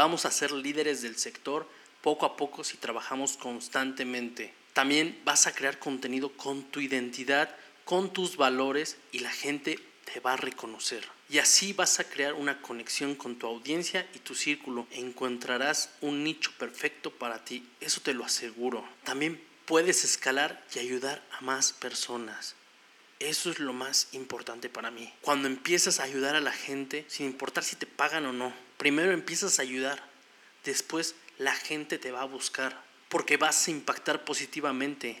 vamos 0.00 0.24
a 0.24 0.30
ser 0.30 0.50
líderes 0.52 1.02
del 1.02 1.18
sector 1.18 1.68
poco 2.00 2.24
a 2.24 2.34
poco 2.34 2.64
si 2.64 2.78
trabajamos 2.78 3.36
constantemente. 3.36 4.54
También 4.72 5.20
vas 5.26 5.46
a 5.46 5.52
crear 5.52 5.78
contenido 5.78 6.32
con 6.38 6.62
tu 6.62 6.80
identidad, 6.80 7.54
con 7.84 8.10
tus 8.10 8.38
valores 8.38 8.96
y 9.12 9.18
la 9.18 9.30
gente 9.30 9.78
te 10.10 10.20
va 10.20 10.32
a 10.32 10.36
reconocer. 10.38 11.06
Y 11.28 11.36
así 11.36 11.74
vas 11.74 12.00
a 12.00 12.04
crear 12.04 12.32
una 12.32 12.62
conexión 12.62 13.14
con 13.14 13.36
tu 13.36 13.46
audiencia 13.46 14.08
y 14.14 14.20
tu 14.20 14.34
círculo. 14.34 14.86
Encontrarás 14.90 15.90
un 16.00 16.24
nicho 16.24 16.50
perfecto 16.58 17.10
para 17.10 17.44
ti, 17.44 17.68
eso 17.80 18.00
te 18.00 18.14
lo 18.14 18.24
aseguro. 18.24 18.82
También 19.04 19.38
puedes 19.66 20.02
escalar 20.02 20.64
y 20.74 20.78
ayudar 20.78 21.22
a 21.32 21.42
más 21.42 21.74
personas. 21.74 22.54
Eso 23.18 23.50
es 23.50 23.58
lo 23.58 23.74
más 23.74 24.08
importante 24.12 24.70
para 24.70 24.90
mí. 24.90 25.12
Cuando 25.20 25.46
empiezas 25.46 26.00
a 26.00 26.04
ayudar 26.04 26.36
a 26.36 26.40
la 26.40 26.52
gente, 26.52 27.04
sin 27.06 27.26
importar 27.26 27.64
si 27.64 27.76
te 27.76 27.84
pagan 27.84 28.24
o 28.24 28.32
no, 28.32 28.69
primero 28.80 29.12
empiezas 29.12 29.58
a 29.58 29.62
ayudar, 29.62 30.02
después 30.64 31.14
la 31.36 31.54
gente 31.54 31.98
te 31.98 32.12
va 32.12 32.22
a 32.22 32.24
buscar, 32.24 32.82
porque 33.10 33.36
vas 33.36 33.68
a 33.68 33.70
impactar 33.70 34.24
positivamente. 34.24 35.20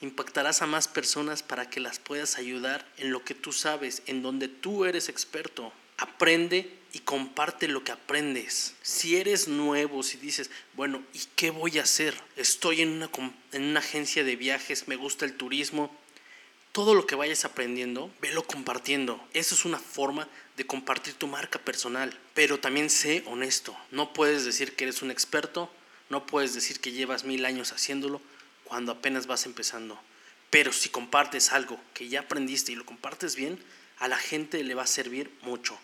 Impactarás 0.00 0.62
a 0.62 0.68
más 0.68 0.86
personas 0.86 1.42
para 1.42 1.68
que 1.68 1.80
las 1.80 1.98
puedas 1.98 2.38
ayudar 2.38 2.86
en 2.98 3.10
lo 3.10 3.24
que 3.24 3.34
tú 3.34 3.52
sabes, 3.52 4.04
en 4.06 4.22
donde 4.22 4.46
tú 4.46 4.84
eres 4.84 5.08
experto. 5.08 5.72
Aprende 5.98 6.78
y 6.92 7.00
comparte 7.00 7.66
lo 7.66 7.82
que 7.82 7.90
aprendes. 7.90 8.76
Si 8.82 9.16
eres 9.16 9.48
nuevo, 9.48 10.04
si 10.04 10.16
dices, 10.18 10.48
bueno, 10.74 11.02
¿y 11.12 11.22
qué 11.34 11.50
voy 11.50 11.80
a 11.80 11.82
hacer? 11.82 12.14
Estoy 12.36 12.82
en 12.82 12.90
una, 12.90 13.10
en 13.50 13.64
una 13.64 13.80
agencia 13.80 14.22
de 14.22 14.36
viajes, 14.36 14.86
me 14.86 14.94
gusta 14.94 15.24
el 15.24 15.34
turismo, 15.34 15.92
todo 16.72 16.94
lo 16.94 17.06
que 17.06 17.14
vayas 17.14 17.44
aprendiendo, 17.44 18.10
velo 18.20 18.42
compartiendo. 18.46 19.22
Eso 19.34 19.54
es 19.54 19.64
una 19.66 19.78
forma 19.78 20.26
de 20.56 20.66
compartir 20.66 21.14
tu 21.14 21.26
marca 21.26 21.58
personal. 21.58 22.18
Pero 22.34 22.58
también 22.60 22.88
sé 22.88 23.22
honesto. 23.26 23.76
No 23.90 24.12
puedes 24.14 24.44
decir 24.44 24.74
que 24.74 24.84
eres 24.84 25.02
un 25.02 25.10
experto, 25.10 25.70
no 26.08 26.26
puedes 26.26 26.54
decir 26.54 26.80
que 26.80 26.92
llevas 26.92 27.24
mil 27.24 27.44
años 27.44 27.72
haciéndolo 27.72 28.20
cuando 28.64 28.92
apenas 28.92 29.26
vas 29.26 29.44
empezando. 29.44 30.00
Pero 30.48 30.72
si 30.72 30.88
compartes 30.88 31.52
algo 31.52 31.78
que 31.92 32.08
ya 32.08 32.20
aprendiste 32.20 32.72
y 32.72 32.74
lo 32.74 32.86
compartes 32.86 33.36
bien, 33.36 33.62
a 33.98 34.08
la 34.08 34.18
gente 34.18 34.64
le 34.64 34.74
va 34.74 34.82
a 34.82 34.86
servir 34.86 35.30
mucho. 35.42 35.78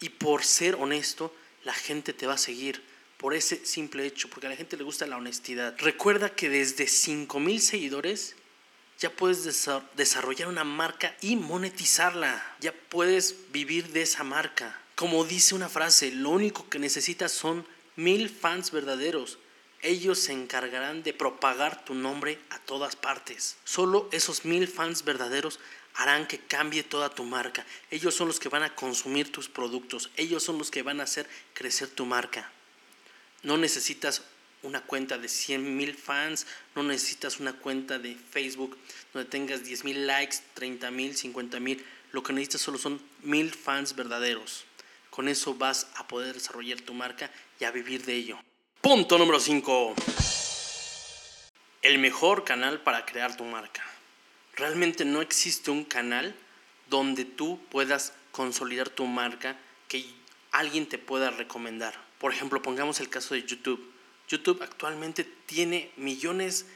Y 0.00 0.10
por 0.10 0.44
ser 0.44 0.74
honesto, 0.74 1.34
la 1.64 1.72
gente 1.72 2.12
te 2.12 2.26
va 2.26 2.34
a 2.34 2.38
seguir 2.38 2.82
por 3.16 3.32
ese 3.32 3.64
simple 3.64 4.04
hecho, 4.06 4.28
porque 4.28 4.46
a 4.46 4.50
la 4.50 4.56
gente 4.56 4.76
le 4.76 4.84
gusta 4.84 5.06
la 5.06 5.16
honestidad. 5.16 5.74
Recuerda 5.78 6.30
que 6.30 6.48
desde 6.48 6.86
mil 7.38 7.60
seguidores 7.60 8.36
ya 8.98 9.10
puedes 9.10 9.44
desarrollar 9.94 10.48
una 10.48 10.64
marca 10.64 11.14
y 11.20 11.36
monetizarla. 11.36 12.56
Ya 12.60 12.72
puedes 12.72 13.36
vivir 13.52 13.92
de 13.92 14.02
esa 14.02 14.24
marca. 14.24 14.80
Como 14.94 15.24
dice 15.24 15.54
una 15.54 15.68
frase, 15.68 16.10
lo 16.12 16.30
único 16.30 16.68
que 16.70 16.78
necesitas 16.78 17.32
son 17.32 17.66
mil 17.96 18.30
fans 18.30 18.70
verdaderos. 18.70 19.38
Ellos 19.82 20.18
se 20.18 20.32
encargarán 20.32 21.02
de 21.02 21.12
propagar 21.12 21.84
tu 21.84 21.94
nombre 21.94 22.38
a 22.48 22.58
todas 22.60 22.96
partes. 22.96 23.56
Solo 23.64 24.08
esos 24.12 24.46
mil 24.46 24.66
fans 24.66 25.04
verdaderos 25.04 25.60
harán 25.94 26.26
que 26.26 26.38
cambie 26.38 26.82
toda 26.82 27.10
tu 27.10 27.24
marca. 27.24 27.66
Ellos 27.90 28.14
son 28.14 28.28
los 28.28 28.40
que 28.40 28.48
van 28.48 28.62
a 28.62 28.74
consumir 28.74 29.30
tus 29.30 29.48
productos. 29.50 30.10
Ellos 30.16 30.42
son 30.42 30.56
los 30.56 30.70
que 30.70 30.82
van 30.82 31.00
a 31.00 31.04
hacer 31.04 31.28
crecer 31.52 31.88
tu 31.88 32.06
marca. 32.06 32.50
No 33.42 33.58
necesitas 33.58 34.22
una 34.66 34.82
cuenta 34.82 35.16
de 35.16 35.28
100 35.28 35.76
mil 35.76 35.94
fans, 35.94 36.46
no 36.74 36.82
necesitas 36.82 37.40
una 37.40 37.52
cuenta 37.54 37.98
de 37.98 38.14
Facebook 38.14 38.76
donde 39.12 39.30
tengas 39.30 39.64
10 39.64 39.84
mil 39.84 40.06
likes, 40.06 40.38
30 40.54 40.90
mil, 40.90 41.16
50 41.16 41.60
mil. 41.60 41.84
Lo 42.12 42.22
que 42.22 42.32
necesitas 42.32 42.60
solo 42.60 42.78
son 42.78 43.00
mil 43.22 43.50
fans 43.52 43.94
verdaderos. 43.94 44.64
Con 45.10 45.28
eso 45.28 45.54
vas 45.54 45.88
a 45.94 46.06
poder 46.06 46.34
desarrollar 46.34 46.80
tu 46.80 46.92
marca 46.92 47.30
y 47.58 47.64
a 47.64 47.70
vivir 47.70 48.04
de 48.04 48.14
ello. 48.14 48.38
Punto 48.80 49.18
número 49.18 49.40
5. 49.40 49.94
El 51.82 51.98
mejor 51.98 52.44
canal 52.44 52.80
para 52.82 53.06
crear 53.06 53.36
tu 53.36 53.44
marca. 53.44 53.84
Realmente 54.54 55.04
no 55.04 55.22
existe 55.22 55.70
un 55.70 55.84
canal 55.84 56.34
donde 56.88 57.24
tú 57.24 57.60
puedas 57.70 58.12
consolidar 58.32 58.88
tu 58.88 59.06
marca 59.06 59.56
que 59.88 60.04
alguien 60.50 60.86
te 60.86 60.98
pueda 60.98 61.30
recomendar. 61.30 61.94
Por 62.18 62.32
ejemplo, 62.32 62.62
pongamos 62.62 63.00
el 63.00 63.08
caso 63.08 63.34
de 63.34 63.44
YouTube 63.44 63.95
YouTube 64.28 64.62
actualmente 64.62 65.24
tiene 65.24 65.90
millones 65.96 66.66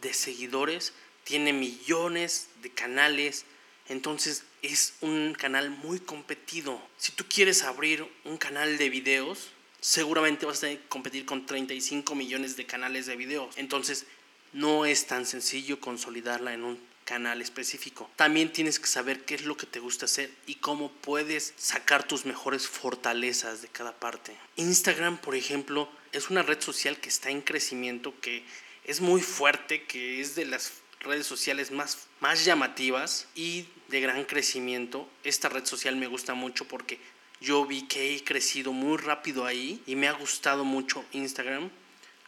de 0.00 0.14
seguidores, 0.14 0.92
tiene 1.24 1.52
millones 1.52 2.48
de 2.62 2.70
canales, 2.70 3.44
entonces 3.88 4.44
es 4.62 4.94
un 5.00 5.34
canal 5.34 5.70
muy 5.70 6.00
competido. 6.00 6.80
Si 6.96 7.12
tú 7.12 7.24
quieres 7.28 7.62
abrir 7.62 8.06
un 8.24 8.36
canal 8.36 8.78
de 8.78 8.90
videos, 8.90 9.50
seguramente 9.80 10.46
vas 10.46 10.62
a 10.64 10.68
competir 10.88 11.26
con 11.26 11.46
35 11.46 12.14
millones 12.14 12.56
de 12.56 12.66
canales 12.66 13.06
de 13.06 13.16
videos. 13.16 13.56
Entonces, 13.56 14.06
no 14.52 14.84
es 14.84 15.06
tan 15.06 15.26
sencillo 15.26 15.80
consolidarla 15.80 16.54
en 16.54 16.64
un 16.64 16.91
canal 17.12 17.42
específico. 17.42 18.10
También 18.16 18.54
tienes 18.54 18.80
que 18.80 18.86
saber 18.86 19.26
qué 19.26 19.34
es 19.34 19.44
lo 19.44 19.54
que 19.54 19.66
te 19.66 19.80
gusta 19.80 20.06
hacer 20.06 20.30
y 20.46 20.54
cómo 20.54 20.90
puedes 20.90 21.52
sacar 21.58 22.08
tus 22.08 22.24
mejores 22.24 22.66
fortalezas 22.66 23.60
de 23.60 23.68
cada 23.68 23.92
parte. 23.92 24.34
Instagram, 24.56 25.18
por 25.18 25.34
ejemplo, 25.34 25.90
es 26.12 26.30
una 26.30 26.42
red 26.42 26.58
social 26.62 26.96
que 26.96 27.10
está 27.10 27.28
en 27.28 27.42
crecimiento, 27.42 28.18
que 28.22 28.42
es 28.86 29.02
muy 29.02 29.20
fuerte, 29.20 29.84
que 29.84 30.22
es 30.22 30.34
de 30.36 30.46
las 30.46 30.72
redes 31.00 31.26
sociales 31.26 31.70
más, 31.70 32.06
más 32.20 32.46
llamativas 32.46 33.28
y 33.34 33.66
de 33.88 34.00
gran 34.00 34.24
crecimiento. 34.24 35.06
Esta 35.22 35.50
red 35.50 35.66
social 35.66 35.96
me 35.96 36.06
gusta 36.06 36.32
mucho 36.32 36.66
porque 36.66 36.98
yo 37.42 37.66
vi 37.66 37.82
que 37.88 38.16
he 38.16 38.24
crecido 38.24 38.72
muy 38.72 38.96
rápido 38.96 39.44
ahí 39.44 39.82
y 39.84 39.96
me 39.96 40.08
ha 40.08 40.12
gustado 40.12 40.64
mucho 40.64 41.04
Instagram, 41.12 41.68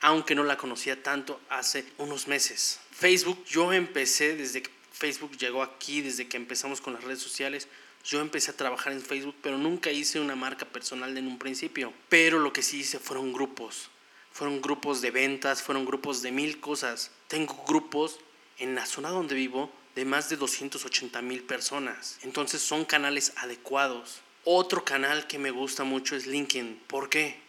aunque 0.02 0.34
no 0.34 0.44
la 0.44 0.58
conocía 0.58 1.02
tanto 1.02 1.40
hace 1.48 1.86
unos 1.96 2.28
meses. 2.28 2.80
Facebook, 2.90 3.42
yo 3.46 3.72
empecé 3.72 4.36
desde 4.36 4.60
que 4.62 4.73
Facebook 4.94 5.36
llegó 5.36 5.62
aquí, 5.62 6.02
desde 6.02 6.28
que 6.28 6.36
empezamos 6.36 6.80
con 6.80 6.94
las 6.94 7.02
redes 7.02 7.18
sociales. 7.18 7.66
Yo 8.04 8.20
empecé 8.20 8.52
a 8.52 8.56
trabajar 8.56 8.92
en 8.92 9.02
Facebook, 9.02 9.34
pero 9.42 9.58
nunca 9.58 9.90
hice 9.90 10.20
una 10.20 10.36
marca 10.36 10.66
personal 10.66 11.18
en 11.18 11.26
un 11.26 11.38
principio. 11.38 11.92
Pero 12.08 12.38
lo 12.38 12.52
que 12.52 12.62
sí 12.62 12.80
hice 12.80 13.00
fueron 13.00 13.32
grupos. 13.32 13.90
Fueron 14.30 14.62
grupos 14.62 15.00
de 15.00 15.10
ventas, 15.10 15.62
fueron 15.62 15.84
grupos 15.84 16.22
de 16.22 16.30
mil 16.30 16.60
cosas. 16.60 17.10
Tengo 17.26 17.64
grupos 17.66 18.20
en 18.58 18.76
la 18.76 18.86
zona 18.86 19.08
donde 19.08 19.34
vivo 19.34 19.72
de 19.96 20.04
más 20.04 20.28
de 20.28 20.36
280 20.36 21.20
mil 21.22 21.42
personas. 21.42 22.18
Entonces 22.22 22.62
son 22.62 22.84
canales 22.84 23.32
adecuados. 23.36 24.20
Otro 24.44 24.84
canal 24.84 25.26
que 25.26 25.38
me 25.38 25.50
gusta 25.50 25.82
mucho 25.82 26.14
es 26.14 26.26
LinkedIn. 26.26 26.82
¿Por 26.86 27.08
qué? 27.08 27.40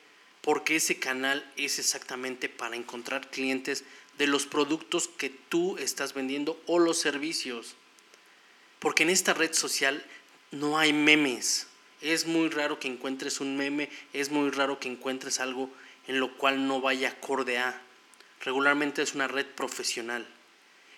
Porque 0.41 0.77
ese 0.77 0.97
canal 0.97 1.45
es 1.57 1.77
exactamente 1.77 2.49
para 2.49 2.75
encontrar 2.75 3.29
clientes 3.29 3.83
de 4.17 4.27
los 4.27 4.45
productos 4.45 5.07
que 5.07 5.29
tú 5.29 5.77
estás 5.77 6.13
vendiendo 6.13 6.61
o 6.67 6.79
los 6.79 6.97
servicios. 6.97 7.75
Porque 8.79 9.03
en 9.03 9.09
esta 9.09 9.33
red 9.33 9.53
social 9.53 10.05
no 10.51 10.77
hay 10.77 10.93
memes. 10.93 11.67
Es 12.01 12.25
muy 12.25 12.49
raro 12.49 12.79
que 12.79 12.87
encuentres 12.87 13.39
un 13.39 13.57
meme, 13.57 13.89
es 14.13 14.29
muy 14.29 14.51
raro 14.51 14.79
que 14.79 14.89
encuentres 14.89 15.39
algo 15.39 15.69
en 16.07 16.19
lo 16.19 16.37
cual 16.37 16.67
no 16.67 16.81
vaya 16.81 17.09
acorde 17.09 17.57
a. 17.57 17.81
Regularmente 18.41 19.01
es 19.01 19.15
una 19.15 19.27
red 19.27 19.45
profesional. 19.47 20.27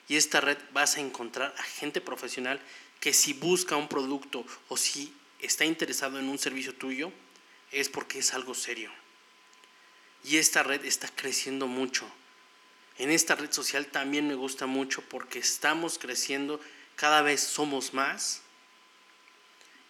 Y 0.07 0.15
esta 0.15 0.41
red 0.41 0.57
vas 0.73 0.97
a 0.97 1.01
encontrar 1.01 1.53
a 1.57 1.63
gente 1.63 2.01
profesional 2.01 2.59
que 2.99 3.13
si 3.13 3.33
busca 3.33 3.75
un 3.75 3.87
producto 3.87 4.45
o 4.69 4.77
si 4.77 5.13
está 5.39 5.65
interesado 5.65 6.19
en 6.19 6.29
un 6.29 6.39
servicio 6.39 6.73
tuyo, 6.73 7.11
es 7.71 7.89
porque 7.89 8.19
es 8.19 8.33
algo 8.33 8.53
serio. 8.53 8.91
Y 10.23 10.37
esta 10.37 10.63
red 10.63 10.83
está 10.85 11.07
creciendo 11.09 11.67
mucho. 11.67 12.09
En 12.97 13.11
esta 13.11 13.35
red 13.35 13.51
social 13.51 13.87
también 13.87 14.27
me 14.27 14.35
gusta 14.35 14.65
mucho 14.65 15.03
porque 15.03 15.39
estamos 15.39 15.99
creciendo, 15.99 16.59
cada 16.95 17.21
vez 17.21 17.41
somos 17.41 17.93
más 17.93 18.41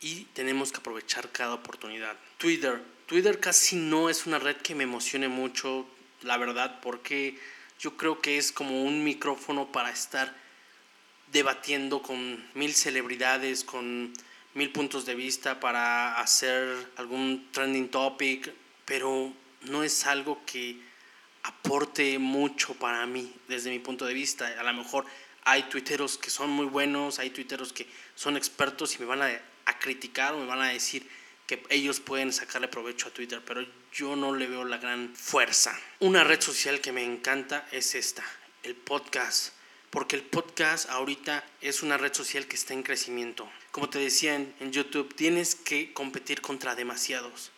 y 0.02 0.26
tenemos 0.34 0.72
que 0.72 0.80
aprovechar 0.80 1.32
cada 1.32 1.54
oportunidad. 1.54 2.18
Twitter. 2.38 2.82
Twitter 3.06 3.40
casi 3.40 3.78
no 3.78 4.10
es 4.10 4.26
una 4.26 4.40
red 4.40 4.58
que 4.58 4.76
me 4.76 4.84
emocione 4.84 5.30
mucho, 5.30 5.88
la 6.22 6.38
verdad, 6.38 6.82
porque 6.82 7.40
yo 7.80 7.96
creo 7.96 8.22
que 8.22 8.38
es 8.38 8.52
como 8.52 8.84
un 8.84 9.04
micrófono 9.04 9.72
para 9.72 9.90
estar 9.90 10.36
debatiendo 11.32 12.02
con 12.02 12.46
mil 12.54 12.74
celebridades, 12.74 13.64
con 13.64 14.14
mil 14.54 14.72
puntos 14.72 15.06
de 15.06 15.16
vista 15.16 15.60
para 15.60 16.20
hacer 16.20 16.92
algún 16.98 17.48
trending 17.52 17.90
topic, 17.90 18.54
pero 18.86 19.32
no 19.62 19.84
es 19.84 20.06
algo 20.06 20.42
que 20.46 20.80
aporte 21.48 22.20
mucho 22.20 22.74
para 22.74 23.06
mí 23.06 23.34
desde 23.48 23.70
mi 23.70 23.80
punto 23.80 24.06
de 24.06 24.14
vista. 24.14 24.48
A 24.60 24.64
lo 24.64 24.74
mejor 24.74 25.06
hay 25.44 25.64
tuiteros 25.64 26.18
que 26.18 26.30
son 26.30 26.50
muy 26.50 26.66
buenos, 26.66 27.20
hay 27.20 27.30
tuiteros 27.30 27.72
que 27.72 27.88
son 28.16 28.36
expertos 28.36 28.96
y 28.96 29.00
me 29.00 29.06
van 29.06 29.22
a, 29.22 29.42
a 29.66 29.80
criticar 29.80 30.34
o 30.34 30.40
me 30.40 30.46
van 30.46 30.62
a 30.62 30.70
decir 30.70 31.08
que 31.46 31.64
ellos 31.70 32.02
pueden 32.02 32.34
sacarle 32.34 32.68
provecho 32.68 33.08
a 33.08 33.12
Twitter, 33.12 33.42
pero 33.46 33.66
yo 33.94 34.18
no 34.18 34.36
le 34.36 34.48
veo 34.48 34.66
la 34.66 34.78
gran 34.78 35.16
fuerza. 35.16 35.80
Una 36.00 36.26
red 36.26 36.42
social 36.42 36.82
que 36.82 36.92
me 36.92 37.06
encanta 37.06 37.66
es 37.72 37.96
esta, 37.96 38.26
el 38.64 38.76
podcast, 38.76 39.54
porque 39.90 40.18
el 40.18 40.24
podcast 40.24 40.90
ahorita 40.90 41.46
es 41.62 41.82
una 41.82 41.96
red 41.96 42.14
social 42.14 42.46
que 42.48 42.58
está 42.58 42.74
en 42.74 42.84
crecimiento. 42.84 43.50
Como 43.72 43.90
te 43.90 44.00
decía 44.00 44.36
en, 44.36 44.54
en 44.60 44.74
YouTube, 44.74 45.16
tienes 45.16 45.56
que 45.56 45.94
competir 45.94 46.42
contra 46.42 46.76
demasiados. 46.76 47.52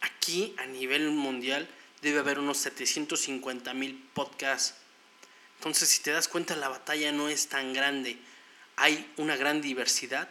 Aquí 0.00 0.54
a 0.58 0.66
nivel 0.66 1.10
mundial 1.10 1.68
debe 2.04 2.20
haber 2.20 2.38
unos 2.38 2.58
750 2.58 3.74
mil 3.74 4.08
podcasts. 4.14 4.74
Entonces, 5.56 5.88
si 5.88 6.02
te 6.02 6.12
das 6.12 6.28
cuenta, 6.28 6.54
la 6.54 6.68
batalla 6.68 7.10
no 7.10 7.28
es 7.28 7.48
tan 7.48 7.72
grande. 7.72 8.18
Hay 8.76 9.10
una 9.16 9.36
gran 9.36 9.60
diversidad 9.60 10.28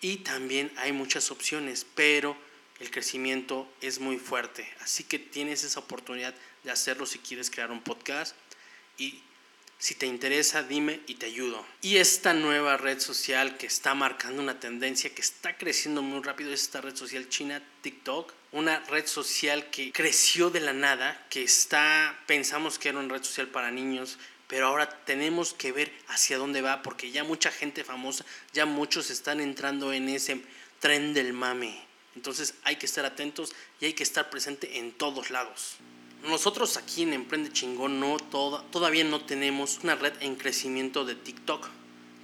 y 0.00 0.18
también 0.18 0.72
hay 0.76 0.92
muchas 0.92 1.30
opciones, 1.30 1.86
pero 1.94 2.36
el 2.80 2.90
crecimiento 2.90 3.70
es 3.80 3.98
muy 3.98 4.18
fuerte. 4.18 4.72
Así 4.80 5.04
que 5.04 5.18
tienes 5.18 5.64
esa 5.64 5.80
oportunidad 5.80 6.34
de 6.64 6.70
hacerlo 6.70 7.06
si 7.06 7.18
quieres 7.18 7.50
crear 7.50 7.70
un 7.70 7.82
podcast 7.82 8.36
y 8.98 9.22
si 9.82 9.96
te 9.96 10.06
interesa, 10.06 10.62
dime 10.62 11.00
y 11.08 11.16
te 11.16 11.26
ayudo. 11.26 11.66
Y 11.80 11.96
esta 11.96 12.34
nueva 12.34 12.76
red 12.76 13.00
social 13.00 13.56
que 13.56 13.66
está 13.66 13.96
marcando 13.96 14.40
una 14.40 14.60
tendencia 14.60 15.12
que 15.12 15.22
está 15.22 15.56
creciendo 15.56 16.02
muy 16.02 16.22
rápido 16.22 16.52
es 16.52 16.62
esta 16.62 16.80
red 16.80 16.94
social 16.94 17.28
china 17.28 17.60
TikTok. 17.80 18.32
Una 18.52 18.78
red 18.84 19.08
social 19.08 19.70
que 19.70 19.90
creció 19.90 20.50
de 20.50 20.60
la 20.60 20.72
nada, 20.72 21.26
que 21.30 21.42
está, 21.42 22.16
pensamos 22.28 22.78
que 22.78 22.90
era 22.90 23.00
una 23.00 23.12
red 23.12 23.24
social 23.24 23.48
para 23.48 23.72
niños, 23.72 24.18
pero 24.46 24.68
ahora 24.68 24.88
tenemos 25.04 25.52
que 25.52 25.72
ver 25.72 25.92
hacia 26.06 26.38
dónde 26.38 26.62
va, 26.62 26.80
porque 26.82 27.10
ya 27.10 27.24
mucha 27.24 27.50
gente 27.50 27.82
famosa, 27.82 28.24
ya 28.52 28.66
muchos 28.66 29.10
están 29.10 29.40
entrando 29.40 29.92
en 29.92 30.08
ese 30.08 30.42
tren 30.78 31.12
del 31.12 31.32
mame. 31.32 31.84
Entonces 32.14 32.54
hay 32.62 32.76
que 32.76 32.86
estar 32.86 33.04
atentos 33.04 33.52
y 33.80 33.86
hay 33.86 33.94
que 33.94 34.04
estar 34.04 34.30
presente 34.30 34.78
en 34.78 34.92
todos 34.92 35.30
lados. 35.30 35.78
Nosotros 36.22 36.76
aquí 36.76 37.02
en 37.02 37.14
Emprende 37.14 37.52
Chingón 37.52 37.98
no, 37.98 38.16
todavía 38.16 39.02
no 39.02 39.24
tenemos 39.24 39.80
una 39.82 39.96
red 39.96 40.12
en 40.20 40.36
crecimiento 40.36 41.04
de 41.04 41.16
TikTok, 41.16 41.68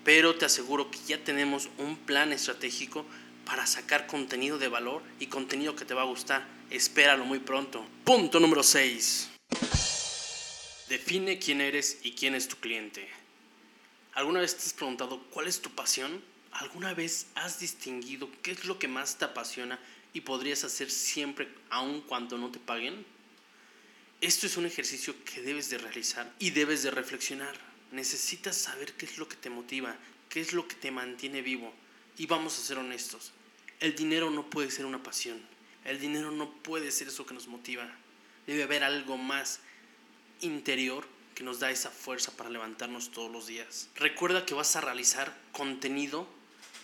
pero 0.04 0.37
te 0.37 0.44
aseguro 0.44 0.88
que 0.88 1.00
ya 1.06 1.24
tenemos 1.24 1.68
un 1.78 1.96
plan 1.96 2.32
estratégico 2.32 3.04
para 3.44 3.66
sacar 3.66 4.06
contenido 4.06 4.56
de 4.56 4.68
valor 4.68 5.02
y 5.18 5.26
contenido 5.26 5.74
que 5.74 5.84
te 5.84 5.94
va 5.94 6.02
a 6.02 6.06
gustar. 6.06 6.46
Espéralo 6.70 7.24
muy 7.24 7.40
pronto. 7.40 7.84
Punto 8.04 8.38
número 8.38 8.62
6. 8.62 9.30
Define 10.88 11.40
quién 11.40 11.61
eres 11.61 11.98
y 12.04 12.12
quién 12.12 12.37
es 12.37 12.46
tu 12.46 12.56
cliente. 12.56 13.08
¿Alguna 14.14 14.40
vez 14.40 14.56
te 14.56 14.62
has 14.62 14.74
preguntado 14.74 15.20
cuál 15.30 15.48
es 15.48 15.61
tu 15.61 15.70
pasión? 15.70 16.22
¿Alguna 16.52 16.94
vez 16.94 17.26
has 17.34 17.58
distinguido 17.58 18.28
qué 18.42 18.52
es 18.52 18.64
lo 18.64 18.78
que 18.78 18.87
más 18.87 19.18
te 19.18 19.24
apasiona 19.24 19.80
y 20.12 20.20
podrías 20.20 20.62
hacer 20.62 20.88
siempre 20.88 21.48
aun 21.68 22.00
cuando 22.02 22.38
no 22.38 22.50
te 22.50 22.61
paguen? 22.61 23.04
Esto 24.20 24.46
es 24.46 24.57
un 24.57 24.66
ejercicio 24.66 25.14
que 25.24 25.42
debes 25.42 25.70
de 25.70 25.78
realizar 25.78 26.33
y 26.40 26.50
debes 26.50 26.83
de 26.83 26.90
reflexionar. 26.90 27.54
Necesitas 27.92 28.57
saber 28.57 28.92
qué 28.94 29.07
es 29.07 29.16
lo 29.16 29.28
que 29.28 29.37
te 29.37 29.48
motiva, 29.48 29.96
qué 30.28 30.40
es 30.40 30.52
lo 30.52 30.66
que 30.66 30.74
te 30.74 30.90
mantiene 30.90 31.40
vivo. 31.40 31.72
Y 32.16 32.26
vamos 32.26 32.59
a 32.59 32.62
ser 32.62 32.78
honestos, 32.78 33.33
el 33.78 33.94
dinero 33.94 34.28
no 34.31 34.50
puede 34.50 34.72
ser 34.72 34.87
una 34.87 35.04
pasión, 35.04 35.40
el 35.85 36.00
dinero 36.00 36.33
no 36.33 36.52
puede 36.52 36.90
ser 36.90 37.07
eso 37.07 37.26
que 37.26 37.35
nos 37.35 37.46
motiva. 37.46 37.88
Debe 38.44 38.64
haber 38.64 38.83
algo 38.83 39.16
más 39.16 39.61
interior 40.40 41.07
que 41.37 41.44
nos 41.44 41.61
da 41.61 41.70
esa 41.70 41.90
fuerza 41.90 42.37
para 42.37 42.50
levantarnos 42.50 43.12
todos 43.12 43.31
los 43.31 43.46
días. 43.46 43.88
Recuerda 43.94 44.44
que 44.44 44.54
vas 44.54 44.74
a 44.74 44.81
realizar 44.81 45.33
contenido 45.52 46.28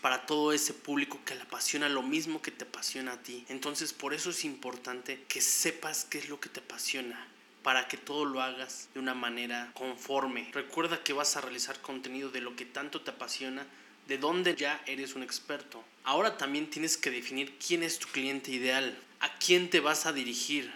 para 0.04 0.26
todo 0.26 0.52
ese 0.52 0.74
público 0.74 1.18
que 1.24 1.34
le 1.34 1.40
apasiona 1.40 1.88
lo 1.88 2.02
mismo 2.02 2.42
que 2.42 2.50
te 2.50 2.64
apasiona 2.64 3.12
a 3.12 3.22
ti. 3.22 3.42
Entonces 3.48 3.94
por 3.94 4.12
eso 4.12 4.28
es 4.28 4.44
importante 4.44 5.24
que 5.28 5.40
sepas 5.40 6.04
qué 6.04 6.18
es 6.18 6.28
lo 6.28 6.38
que 6.38 6.50
te 6.50 6.60
apasiona 6.60 7.26
para 7.62 7.88
que 7.88 7.96
todo 7.96 8.26
lo 8.26 8.42
hagas 8.42 8.90
de 8.92 9.00
una 9.00 9.14
manera 9.14 9.70
conforme. 9.72 10.50
Recuerda 10.52 11.02
que 11.02 11.14
vas 11.14 11.38
a 11.38 11.40
realizar 11.40 11.80
contenido 11.80 12.28
de 12.28 12.42
lo 12.42 12.54
que 12.54 12.66
tanto 12.66 13.00
te 13.00 13.12
apasiona, 13.12 13.66
de 14.06 14.18
donde 14.18 14.54
ya 14.54 14.78
eres 14.84 15.14
un 15.14 15.22
experto. 15.22 15.82
Ahora 16.02 16.36
también 16.36 16.68
tienes 16.68 16.98
que 16.98 17.10
definir 17.10 17.56
quién 17.56 17.82
es 17.82 17.98
tu 17.98 18.08
cliente 18.08 18.50
ideal, 18.50 18.98
a 19.20 19.38
quién 19.38 19.70
te 19.70 19.80
vas 19.80 20.04
a 20.04 20.12
dirigir, 20.12 20.70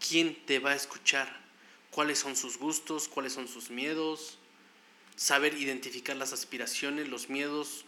quién 0.00 0.34
te 0.46 0.58
va 0.58 0.70
a 0.70 0.74
escuchar 0.74 1.28
cuáles 1.90 2.18
son 2.18 2.34
sus 2.34 2.56
gustos, 2.56 3.08
cuáles 3.08 3.34
son 3.34 3.46
sus 3.46 3.68
miedos, 3.68 4.38
saber 5.16 5.52
identificar 5.52 6.16
las 6.16 6.32
aspiraciones, 6.32 7.08
los 7.08 7.28
miedos, 7.28 7.84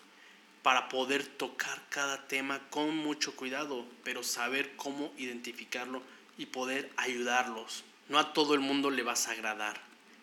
para 0.66 0.88
poder 0.88 1.24
tocar 1.24 1.80
cada 1.90 2.26
tema 2.26 2.60
con 2.70 2.96
mucho 2.96 3.36
cuidado, 3.36 3.86
pero 4.02 4.24
saber 4.24 4.74
cómo 4.74 5.12
identificarlo 5.16 6.02
y 6.38 6.46
poder 6.46 6.90
ayudarlos. 6.96 7.84
No 8.08 8.18
a 8.18 8.32
todo 8.32 8.52
el 8.54 8.58
mundo 8.58 8.90
le 8.90 9.04
vas 9.04 9.28
a 9.28 9.30
agradar. 9.30 9.80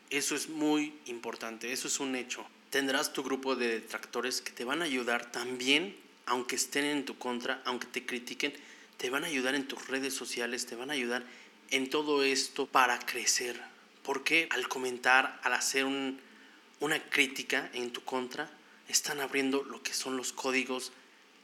Eso 0.09 0.35
es 0.35 0.49
muy 0.49 0.95
importante, 1.05 1.71
eso 1.71 1.87
es 1.87 2.01
un 2.01 2.17
hecho. 2.17 2.45
Tendrás 2.71 3.13
tu 3.13 3.23
grupo 3.23 3.55
de 3.55 3.69
detractores 3.69 4.41
que 4.41 4.51
te 4.51 4.65
van 4.65 4.81
a 4.81 4.83
ayudar 4.83 5.31
también, 5.31 5.95
aunque 6.25 6.57
estén 6.57 6.83
en 6.83 7.05
tu 7.05 7.17
contra, 7.17 7.61
aunque 7.63 7.87
te 7.87 8.05
critiquen, 8.05 8.51
te 8.97 9.09
van 9.09 9.23
a 9.23 9.27
ayudar 9.27 9.55
en 9.55 9.65
tus 9.65 9.87
redes 9.87 10.13
sociales, 10.13 10.65
te 10.65 10.75
van 10.75 10.89
a 10.89 10.93
ayudar 10.95 11.23
en 11.71 11.89
todo 11.89 12.21
esto 12.21 12.65
para 12.65 12.99
crecer. 12.99 13.61
Porque 14.03 14.49
al 14.51 14.67
comentar, 14.67 15.39
al 15.41 15.53
hacer 15.53 15.85
una 15.85 16.99
crítica 17.09 17.69
en 17.71 17.93
tu 17.93 18.03
contra, 18.03 18.51
están 18.87 19.19
abriendo 19.21 19.63
lo 19.63 19.81
que 19.81 19.93
son 19.93 20.17
los 20.17 20.33
códigos 20.33 20.91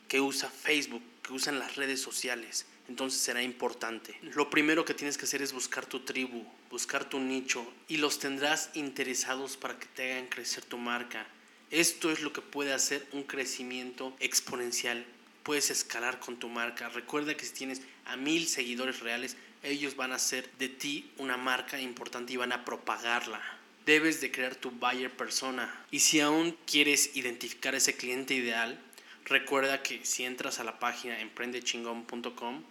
que 0.08 0.22
usa 0.22 0.50
Facebook, 0.50 1.04
que 1.24 1.34
usan 1.34 1.60
las 1.60 1.76
redes 1.76 2.02
sociales. 2.02 2.66
Entonces 2.90 3.22
será 3.22 3.44
importante. 3.44 4.18
Lo 4.22 4.50
primero 4.50 4.84
que 4.84 4.96
tienes 4.96 5.18
que 5.18 5.26
hacer 5.26 5.44
es 5.44 5.54
buscar 5.54 5.86
tu 5.86 6.00
tribu, 6.00 6.44
buscar 6.72 7.08
tu 7.08 7.20
nicho 7.20 7.72
y 7.88 7.98
los 7.98 8.18
tendrás 8.18 8.72
interesados 8.74 9.58
para 9.58 9.78
que 9.78 9.86
te 9.86 10.12
hagan 10.12 10.28
crecer 10.28 10.66
tu 10.66 10.78
marca. 10.78 11.28
Esto 11.70 12.12
es 12.12 12.22
lo 12.22 12.34
que 12.34 12.42
puede 12.42 12.74
hacer 12.74 13.08
un 13.12 13.24
crecimiento 13.24 14.16
exponencial. 14.20 15.06
Puedes 15.44 15.70
escalar 15.70 16.20
con 16.20 16.38
tu 16.38 16.50
marca. 16.50 16.90
Recuerda 16.90 17.38
que 17.38 17.46
si 17.46 17.54
tienes 17.54 17.84
a 18.06 18.18
mil 18.18 18.48
seguidores 18.48 19.02
reales, 19.02 19.38
ellos 19.62 19.96
van 19.96 20.12
a 20.12 20.16
hacer 20.16 20.50
de 20.58 20.70
ti 20.70 21.12
una 21.18 21.38
marca 21.38 21.80
importante 21.80 22.34
y 22.34 22.38
van 22.38 22.54
a 22.54 22.66
propagarla. 22.66 23.59
Debes 23.90 24.22
de 24.22 24.30
crear 24.30 24.54
tu 24.54 24.70
buyer 24.70 25.10
persona. 25.10 25.84
Y 25.90 26.02
si 26.02 26.20
aún 26.20 26.56
quieres 26.68 27.16
identificar 27.16 27.74
ese 27.74 27.98
cliente 27.98 28.36
ideal, 28.36 28.80
recuerda 29.26 29.82
que 29.82 30.06
si 30.06 30.26
entras 30.26 30.60
a 30.60 30.64
la 30.64 30.78
página 30.78 31.20
emprendechingón.com, 31.22 32.62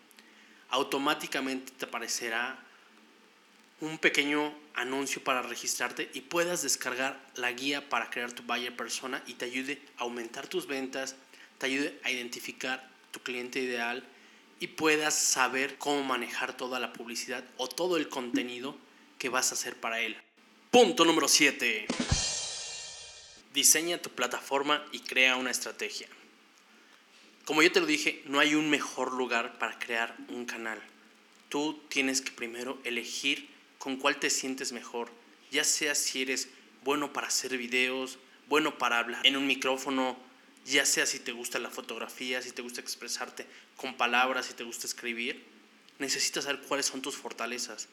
automáticamente 0.69 1.73
te 1.77 1.87
aparecerá 1.87 2.57
un 3.81 3.99
pequeño 3.99 4.55
anuncio 4.75 5.21
para 5.25 5.43
registrarte 5.43 6.09
y 6.15 6.21
puedas 6.21 6.63
descargar 6.63 7.21
la 7.35 7.51
guía 7.51 7.89
para 7.89 8.11
crear 8.11 8.31
tu 8.31 8.45
buyer 8.45 8.77
persona 8.77 9.21
y 9.27 9.35
te 9.35 9.47
ayude 9.47 9.83
a 9.97 10.03
aumentar 10.03 10.47
tus 10.47 10.69
ventas, 10.69 11.17
te 11.59 11.67
ayude 11.67 11.99
a 12.05 12.13
identificar 12.13 12.89
tu 13.11 13.19
cliente 13.25 13.59
ideal 13.59 14.05
y 14.61 14.69
puedas 14.69 15.19
saber 15.19 15.79
cómo 15.79 16.05
manejar 16.05 16.57
toda 16.57 16.79
la 16.79 16.93
publicidad 16.93 17.43
o 17.57 17.69
todo 17.69 17.97
el 17.97 18.09
contenido 18.09 18.79
que 19.19 19.29
vas 19.31 19.51
a 19.51 19.55
hacer 19.55 19.75
para 19.75 19.99
él. 19.99 20.17
Punto 20.71 21.07
número 21.07 21.29
7. 21.29 21.87
Diseña 23.55 24.03
tu 24.03 24.11
plataforma 24.11 24.87
y 24.93 24.99
crea 25.01 25.37
una 25.37 25.51
estrategia. 25.51 26.07
Como 27.47 27.63
yo 27.63 27.73
te 27.73 27.81
lo 27.81 27.87
dije, 27.87 28.23
no 28.27 28.39
hay 28.39 28.55
un 28.55 28.69
mejor 28.69 29.15
lugar 29.15 29.59
para 29.59 29.79
crear 29.79 30.15
un 30.29 30.45
canal. 30.45 30.79
Tú 31.49 31.81
tienes 31.89 32.21
que 32.21 32.33
primero 32.33 32.79
elegir 32.85 33.49
con 33.79 33.97
cuál 33.97 34.21
te 34.21 34.29
sientes 34.29 34.73
mejor, 34.73 35.11
ya 35.51 35.65
sea 35.65 35.95
si 35.95 36.21
eres 36.21 36.51
bueno 36.85 37.15
para 37.15 37.29
hacer 37.29 37.57
videos, 37.57 38.19
bueno 38.47 38.77
para 38.77 38.99
hablar 38.99 39.27
en 39.27 39.39
un 39.39 39.47
micrófono, 39.47 40.19
ya 40.67 40.85
sea 40.85 41.07
si 41.07 41.19
te 41.19 41.33
gusta 41.33 41.59
la 41.59 41.71
fotografía, 41.71 42.43
si 42.43 42.53
te 42.53 42.61
gusta 42.61 42.83
expresarte 42.83 43.47
con 43.79 43.97
palabras, 43.97 44.45
si 44.45 44.53
te 44.53 44.65
gusta 44.65 44.87
escribir, 44.87 45.47
necesitas 45.99 46.45
saber 46.45 46.61
cuáles 46.61 46.85
son 46.85 47.01
tus 47.01 47.17
fortalezas 47.17 47.89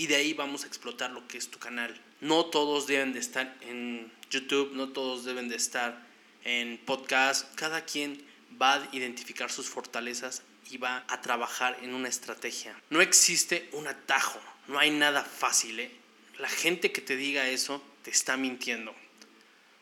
y 0.00 0.06
de 0.06 0.16
ahí 0.16 0.32
vamos 0.32 0.64
a 0.64 0.66
explotar 0.66 1.10
lo 1.10 1.28
que 1.28 1.36
es 1.36 1.50
tu 1.50 1.58
canal. 1.58 1.94
No 2.22 2.46
todos 2.46 2.86
deben 2.86 3.12
de 3.12 3.18
estar 3.18 3.54
en 3.60 4.10
YouTube, 4.30 4.72
no 4.72 4.88
todos 4.88 5.26
deben 5.26 5.50
de 5.50 5.56
estar 5.56 6.06
en 6.42 6.78
podcast, 6.78 7.54
cada 7.54 7.84
quien 7.84 8.24
va 8.60 8.76
a 8.76 8.88
identificar 8.92 9.52
sus 9.52 9.68
fortalezas 9.68 10.42
y 10.70 10.78
va 10.78 11.04
a 11.06 11.20
trabajar 11.20 11.78
en 11.82 11.92
una 11.92 12.08
estrategia. 12.08 12.74
No 12.88 13.02
existe 13.02 13.68
un 13.72 13.88
atajo, 13.88 14.40
no 14.68 14.78
hay 14.78 14.90
nada 14.90 15.22
fácil. 15.22 15.78
¿eh? 15.78 15.90
La 16.38 16.48
gente 16.48 16.92
que 16.92 17.02
te 17.02 17.16
diga 17.16 17.50
eso 17.50 17.84
te 18.02 18.10
está 18.10 18.38
mintiendo. 18.38 18.94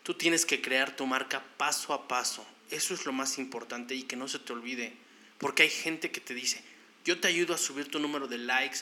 Tú 0.03 0.15
tienes 0.15 0.45
que 0.45 0.61
crear 0.61 0.97
tu 0.97 1.07
marca 1.07 1.45
paso 1.57 1.95
a 1.95 2.09
paso. 2.09 2.45
Eso 2.73 2.93
es 2.93 3.07
lo 3.07 3.13
más 3.13 3.39
importante 3.39 3.95
y 3.95 4.03
que 4.03 4.17
no 4.17 4.27
se 4.27 4.41
te 4.41 4.53
olvide. 4.53 4.95
Porque 5.39 5.63
hay 5.63 5.71
gente 5.71 6.11
que 6.11 6.21
te 6.21 6.35
dice, 6.35 6.61
yo 7.05 7.21
te 7.21 7.29
ayudo 7.29 7.55
a 7.55 7.59
subir 7.59 7.89
tu 7.89 8.01
número 8.01 8.27
de 8.27 8.39
likes. 8.39 8.79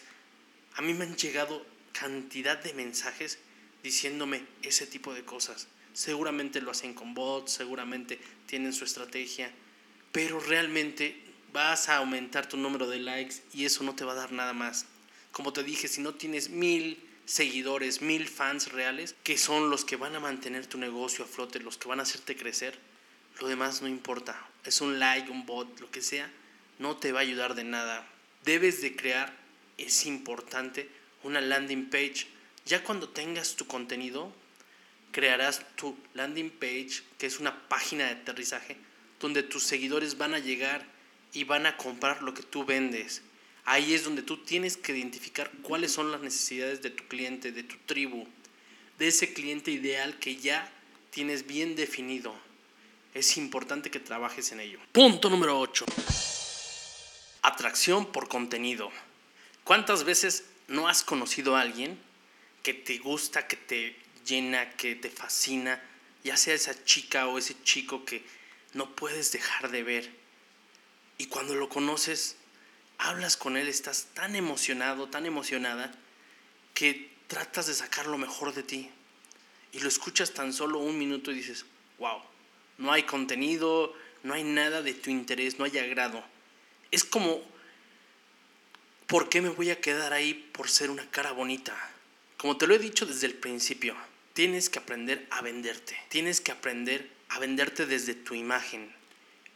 A 0.77 0.83
mí 0.83 0.95
me 0.95 1.05
han 1.05 1.17
llegado 1.17 1.65
cantidad 1.93 2.63
de 2.63 2.75
mensajes 2.75 3.39
diciéndome 3.83 4.43
ese 4.63 4.87
tipo 4.87 5.15
de 5.15 5.25
cosas. 5.25 5.69
Seguramente 5.95 6.61
lo 6.61 6.71
hacen 6.71 6.93
con 6.93 7.15
bots, 7.15 7.53
seguramente 7.53 8.21
tienen 8.47 8.75
su 8.75 8.85
estrategia, 8.85 9.51
pero 10.13 10.39
realmente 10.39 11.23
vas 11.53 11.89
a 11.89 11.97
aumentar 11.97 12.49
tu 12.49 12.59
número 12.59 12.87
de 12.87 12.99
likes 12.99 13.37
y 13.55 13.65
eso 13.65 13.83
no 13.83 13.95
te 13.95 14.05
va 14.05 14.13
a 14.13 14.17
dar 14.17 14.33
nada 14.33 14.53
más. 14.53 14.85
Como 15.33 15.55
te 15.55 15.63
dije, 15.63 15.89
si 15.89 16.03
no 16.03 16.15
tienes 16.15 16.51
mil 16.51 17.03
seguidores, 17.25 18.03
mil 18.03 18.29
fans 18.29 18.73
reales, 18.73 19.15
que 19.25 19.39
son 19.39 19.71
los 19.71 19.85
que 19.85 19.97
van 19.97 20.15
a 20.15 20.21
mantener 20.21 20.67
tu 20.67 20.77
negocio 20.77 21.25
a 21.25 21.29
flote, 21.29 21.61
los 21.61 21.79
que 21.79 21.89
van 21.89 22.01
a 22.01 22.03
hacerte 22.03 22.37
crecer, 22.37 22.79
lo 23.41 23.49
demás 23.49 23.81
no 23.81 23.89
importa. 23.89 24.39
Es 24.65 24.81
un 24.83 24.99
like, 24.99 25.31
un 25.31 25.47
bot, 25.47 25.81
lo 25.81 25.91
que 25.91 26.03
sea, 26.03 26.31
no 26.79 26.97
te 26.97 27.13
va 27.13 27.21
a 27.21 27.23
ayudar 27.23 27.55
de 27.55 27.65
nada. 27.65 28.07
Debes 28.45 28.83
de 28.83 28.95
crear, 28.95 29.35
es 29.79 30.07
importante, 30.07 30.89
una 31.23 31.41
landing 31.41 31.91
page. 31.91 32.27
Ya 32.65 32.83
cuando 32.83 33.09
tengas 33.09 33.57
tu 33.57 33.67
contenido, 33.67 34.33
crearás 35.13 35.63
tu 35.77 35.97
landing 36.15 36.51
page, 36.51 37.03
que 37.19 37.27
es 37.27 37.39
una 37.41 37.69
página 37.69 38.05
de 38.07 38.13
aterrizaje, 38.13 38.77
donde 39.21 39.43
tus 39.43 39.63
seguidores 39.63 40.19
van 40.19 40.35
a 40.35 40.39
llegar 40.39 40.85
y 41.33 41.45
van 41.45 41.67
a 41.67 41.77
comprar 41.77 42.23
lo 42.23 42.35
que 42.35 42.43
tú 42.43 42.65
vendes. 42.65 43.23
Ahí 43.65 43.95
es 43.95 44.05
donde 44.05 44.23
tú 44.23 44.39
tienes 44.39 44.77
que 44.77 44.97
identificar 44.97 45.51
cuáles 45.63 45.93
son 45.93 46.13
las 46.13 46.21
necesidades 46.21 46.83
de 46.83 46.91
tu 46.91 47.05
cliente, 47.09 47.51
de 47.51 47.65
tu 47.65 47.77
tribu, 47.87 48.27
de 48.99 49.09
ese 49.09 49.33
cliente 49.33 49.71
ideal 49.71 50.19
que 50.19 50.37
ya 50.37 50.71
tienes 51.11 51.47
bien 51.47 51.77
definido. 51.77 52.35
Es 53.15 53.37
importante 53.37 53.91
que 53.91 53.99
trabajes 53.99 54.53
en 54.53 54.61
ello. 54.61 54.79
Punto 54.93 55.31
número 55.31 55.59
8. 55.59 55.87
Atracción 57.43 58.13
por 58.13 58.29
contenido. 58.29 58.91
¿Cuántas 59.67 60.05
veces 60.05 60.45
no 60.69 60.87
has 60.87 61.03
conocido 61.03 61.57
a 61.57 61.61
alguien 61.61 61.99
que 62.63 62.73
te 62.73 62.99
gusta, 62.99 63.49
que 63.49 63.57
te 63.57 63.97
llena, 64.25 64.71
que 64.77 64.95
te 64.95 65.11
fascina, 65.11 65.83
ya 66.23 66.37
sea 66.37 66.55
esa 66.55 66.85
chica 66.85 67.27
o 67.27 67.37
ese 67.37 67.61
chico 67.65 68.05
que 68.05 68.25
no 68.75 68.95
puedes 68.95 69.33
dejar 69.33 69.73
de 69.73 69.83
ver? 69.83 70.09
Y 71.19 71.27
cuando 71.27 71.57
lo 71.57 71.69
conoces, 71.69 72.37
hablas 72.99 73.37
con 73.37 73.57
él, 73.57 73.67
estás 73.67 74.07
tan 74.15 74.37
emocionado, 74.37 75.09
tan 75.09 75.27
emocionada, 75.27 75.93
que 76.73 77.11
tratas 77.27 77.67
de 77.67 77.75
sacar 77.75 78.07
lo 78.07 78.19
mejor 78.19 78.55
de 78.55 78.63
ti. 78.63 78.89
Y 79.73 79.81
lo 79.81 79.89
escuchas 79.89 80.31
tan 80.31 80.53
solo 80.53 80.79
un 80.79 80.97
minuto 80.97 81.33
y 81.33 81.39
dices, 81.39 81.67
wow, 81.99 82.23
no 82.79 82.93
hay 82.93 83.03
contenido, 83.03 83.93
no 84.23 84.33
hay 84.33 84.45
nada 84.45 84.81
de 84.83 84.95
tu 84.95 85.11
interés, 85.11 85.59
no 85.59 85.65
hay 85.65 85.77
agrado. 85.77 86.23
Es 86.93 87.03
como, 87.03 87.43
¿por 89.07 89.29
qué 89.29 89.41
me 89.41 89.49
voy 89.49 89.71
a 89.71 89.81
quedar 89.81 90.13
ahí 90.13 90.35
por 90.53 90.69
ser 90.69 90.91
una 90.91 91.09
cara 91.11 91.33
bonita? 91.33 91.77
Como 92.37 92.57
te 92.57 92.67
lo 92.67 92.75
he 92.75 92.79
dicho 92.79 93.07
desde 93.07 93.27
el 93.27 93.35
principio, 93.35 93.95
tienes 94.33 94.69
que 94.69 94.79
aprender 94.79 95.27
a 95.31 95.43
venderte, 95.43 95.97
tienes 96.09 96.41
que 96.41 96.53
aprender 96.53 97.09
a 97.29 97.39
venderte 97.39 97.87
desde 97.87 98.15
tu 98.15 98.35
imagen. 98.35 98.93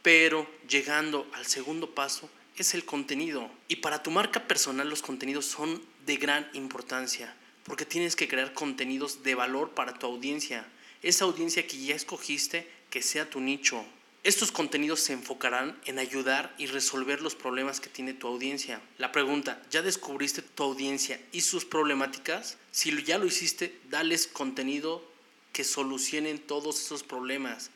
Pero 0.01 0.49
llegando 0.67 1.29
al 1.33 1.45
segundo 1.45 1.93
paso, 1.93 2.29
es 2.57 2.73
el 2.73 2.85
contenido. 2.85 3.49
Y 3.67 3.77
para 3.77 4.01
tu 4.01 4.09
marca 4.09 4.47
personal 4.47 4.89
los 4.89 5.01
contenidos 5.01 5.45
son 5.45 5.81
de 6.05 6.17
gran 6.17 6.49
importancia, 6.53 7.35
porque 7.63 7.85
tienes 7.85 8.15
que 8.15 8.27
crear 8.27 8.53
contenidos 8.53 9.21
de 9.23 9.35
valor 9.35 9.71
para 9.71 9.93
tu 9.93 10.07
audiencia. 10.07 10.65
Esa 11.03 11.25
audiencia 11.25 11.67
que 11.67 11.77
ya 11.77 11.95
escogiste, 11.95 12.67
que 12.89 13.01
sea 13.01 13.29
tu 13.29 13.39
nicho. 13.41 13.85
Estos 14.23 14.51
contenidos 14.51 14.99
se 14.99 15.13
enfocarán 15.13 15.75
en 15.85 15.97
ayudar 15.97 16.53
y 16.59 16.67
resolver 16.67 17.23
los 17.23 17.33
problemas 17.33 17.79
que 17.79 17.89
tiene 17.89 18.13
tu 18.13 18.27
audiencia. 18.27 18.79
La 18.99 19.11
pregunta, 19.11 19.59
¿ya 19.71 19.81
descubriste 19.81 20.43
tu 20.43 20.61
audiencia 20.61 21.19
y 21.31 21.41
sus 21.41 21.65
problemáticas? 21.65 22.59
Si 22.69 23.03
ya 23.03 23.17
lo 23.17 23.25
hiciste, 23.25 23.79
dales 23.89 24.27
contenido 24.27 25.03
que 25.53 25.63
solucionen 25.63 26.37
todos 26.37 26.79
esos 26.79 27.01
problemas. 27.01 27.71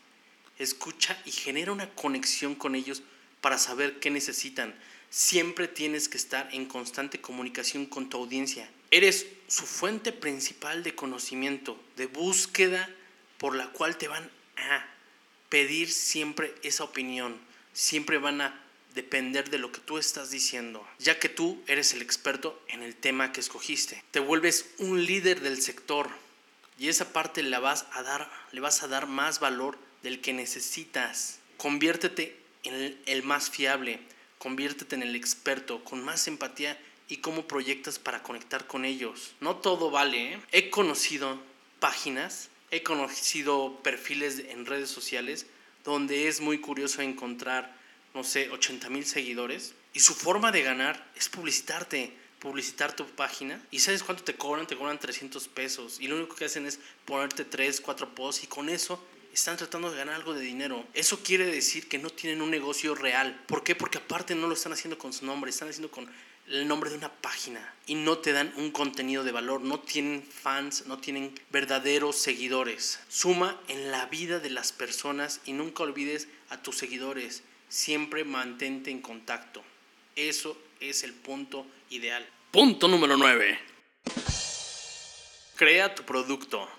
Escucha 0.60 1.20
y 1.26 1.32
genera 1.32 1.72
una 1.72 1.90
conexión 1.96 2.54
con 2.54 2.76
ellos 2.76 3.02
para 3.42 3.58
saber 3.58 4.00
qué 4.00 4.12
necesitan. 4.12 4.76
Siempre 5.10 5.68
tienes 5.68 6.08
que 6.08 6.18
estar 6.18 6.48
en 6.54 6.68
constante 6.68 7.20
comunicación 7.20 7.88
con 7.88 8.08
tu 8.08 8.18
audiencia. 8.18 8.70
Eres 8.92 9.26
su 9.48 9.66
fuente 9.66 10.12
principal 10.12 10.84
de 10.84 10.94
conocimiento, 10.94 11.76
de 11.98 12.06
búsqueda 12.06 12.88
por 13.40 13.56
la 13.56 13.72
cual 13.72 13.98
te 13.98 14.08
van 14.08 14.30
a 14.58 14.95
pedir 15.50 15.92
siempre 15.92 16.54
esa 16.64 16.84
opinión. 16.84 17.38
Siempre 17.74 18.18
van 18.18 18.42
a 18.42 18.66
depender 18.96 19.50
de 19.50 19.60
lo 19.60 19.72
que 19.72 19.82
tú 19.82 19.98
estás 19.98 20.32
diciendo, 20.32 20.88
ya 21.00 21.20
que 21.20 21.28
tú 21.28 21.62
eres 21.68 21.94
el 21.94 22.02
experto 22.02 22.60
en 22.70 22.82
el 22.82 22.96
tema 22.96 23.34
que 23.34 23.42
escogiste. 23.42 24.02
Te 24.12 24.22
vuelves 24.22 24.72
un 24.78 25.06
líder 25.06 25.42
del 25.42 25.62
sector 25.62 26.10
y 26.80 26.88
esa 26.88 27.12
parte 27.12 27.44
la 27.44 27.60
vas 27.60 27.86
a 27.92 28.02
dar, 28.04 28.32
le 28.52 28.62
vas 28.62 28.82
a 28.84 28.88
dar 28.88 29.06
más 29.06 29.40
valor 29.40 29.78
del 30.02 30.22
que 30.22 30.34
necesitas. 30.34 31.40
Conviértete 31.58 32.38
en 32.64 32.98
el, 33.06 33.24
más 33.24 33.50
fiable, 33.50 34.00
conviértete 34.38 34.96
en 34.96 35.04
el 35.04 35.16
experto, 35.16 35.84
con 35.84 36.04
más 36.04 36.28
empatía 36.28 36.80
y 37.08 37.18
cómo 37.18 37.48
proyectas 37.48 38.00
para 38.00 38.24
conectar 38.24 38.66
con 38.66 38.86
ellos. 38.86 39.36
No 39.42 39.58
todo 39.58 39.92
vale. 39.92 40.34
¿eh? 40.34 40.40
He 40.52 40.70
conocido 40.70 41.40
páginas, 41.80 42.50
he 42.72 42.84
conocido 42.84 43.80
perfiles 43.84 44.40
en 44.50 44.66
redes 44.66 44.90
sociales 44.90 45.46
donde 45.84 46.28
es 46.28 46.42
muy 46.42 46.60
curioso 46.60 47.02
encontrar, 47.02 47.76
no 48.14 48.24
sé, 48.24 48.50
80 48.50 48.90
mil 48.90 49.06
seguidores 49.06 49.76
Y 49.94 50.00
su 50.00 50.14
forma 50.14 50.52
de 50.52 50.64
ganar 50.64 51.10
es 51.16 51.30
publicitarte, 51.30 52.12
publicitar 52.40 52.96
tu 52.96 53.06
página. 53.06 53.64
¿Y 53.72 53.80
sabes 53.80 54.04
cuánto 54.04 54.24
te 54.24 54.36
cobran? 54.36 54.68
Te 54.68 54.76
cobran 54.76 55.00
300 55.00 55.48
pesos. 55.48 56.00
Y 56.02 56.08
lo 56.08 56.18
único 56.18 56.36
que 56.36 56.46
hacen 56.46 56.66
es 56.66 56.80
ponerte 57.06 57.46
3, 57.46 57.80
4 57.80 58.14
posts 58.14 58.44
y 58.44 58.48
con 58.48 58.68
eso 58.68 59.02
están 59.32 59.58
tratando 59.58 59.92
de 59.92 59.98
ganar 59.98 60.16
algo 60.16 60.34
de 60.34 60.42
dinero. 60.42 60.86
Eso 60.94 61.22
quiere 61.24 61.46
decir 61.46 61.88
que 61.88 61.98
no 61.98 62.10
tienen 62.10 62.42
un 62.42 62.50
negocio 62.50 62.96
real. 62.96 63.42
¿Por 63.48 63.64
qué? 63.64 63.76
Porque 63.76 64.00
aparte 64.00 64.34
no 64.34 64.48
lo 64.48 64.54
están 64.54 64.74
haciendo 64.74 64.98
con 64.98 65.14
su 65.14 65.26
nombre, 65.26 65.50
están 65.50 65.70
haciendo 65.70 65.92
con 65.92 66.10
el 66.48 66.68
nombre 66.68 66.90
de 66.90 66.98
una 66.98 67.12
página 67.12 67.74
y 67.88 67.96
no 67.96 68.20
te 68.20 68.32
dan 68.32 68.54
un 68.58 68.72
contenido 68.72 69.24
de 69.24 69.32
valor, 69.32 69.62
no 69.62 69.80
tienen 69.80 70.24
fans, 70.24 70.86
no 70.88 71.00
tienen 71.00 71.34
verdaderos 71.50 72.18
seguidores. 72.18 73.00
Suma 73.08 73.60
en 73.68 73.92
la 73.92 74.06
vida 74.08 74.40
de 74.40 74.50
las 74.50 74.72
personas 74.72 75.42
y 75.46 75.54
nunca 75.54 75.84
olvides 75.84 76.28
a 76.50 76.62
tus 76.62 76.78
seguidores. 76.78 77.44
Siempre 77.70 78.24
mantente 78.24 78.92
en 78.92 79.02
contacto. 79.02 79.64
Eso 80.16 80.58
es 80.80 81.04
el 81.04 81.14
punto 81.14 81.66
ideal. 81.90 82.28
Punto 82.52 82.88
número 82.88 83.18
9. 83.18 83.60
Crea 85.56 85.96
tu 85.96 86.04
producto. 86.04 86.70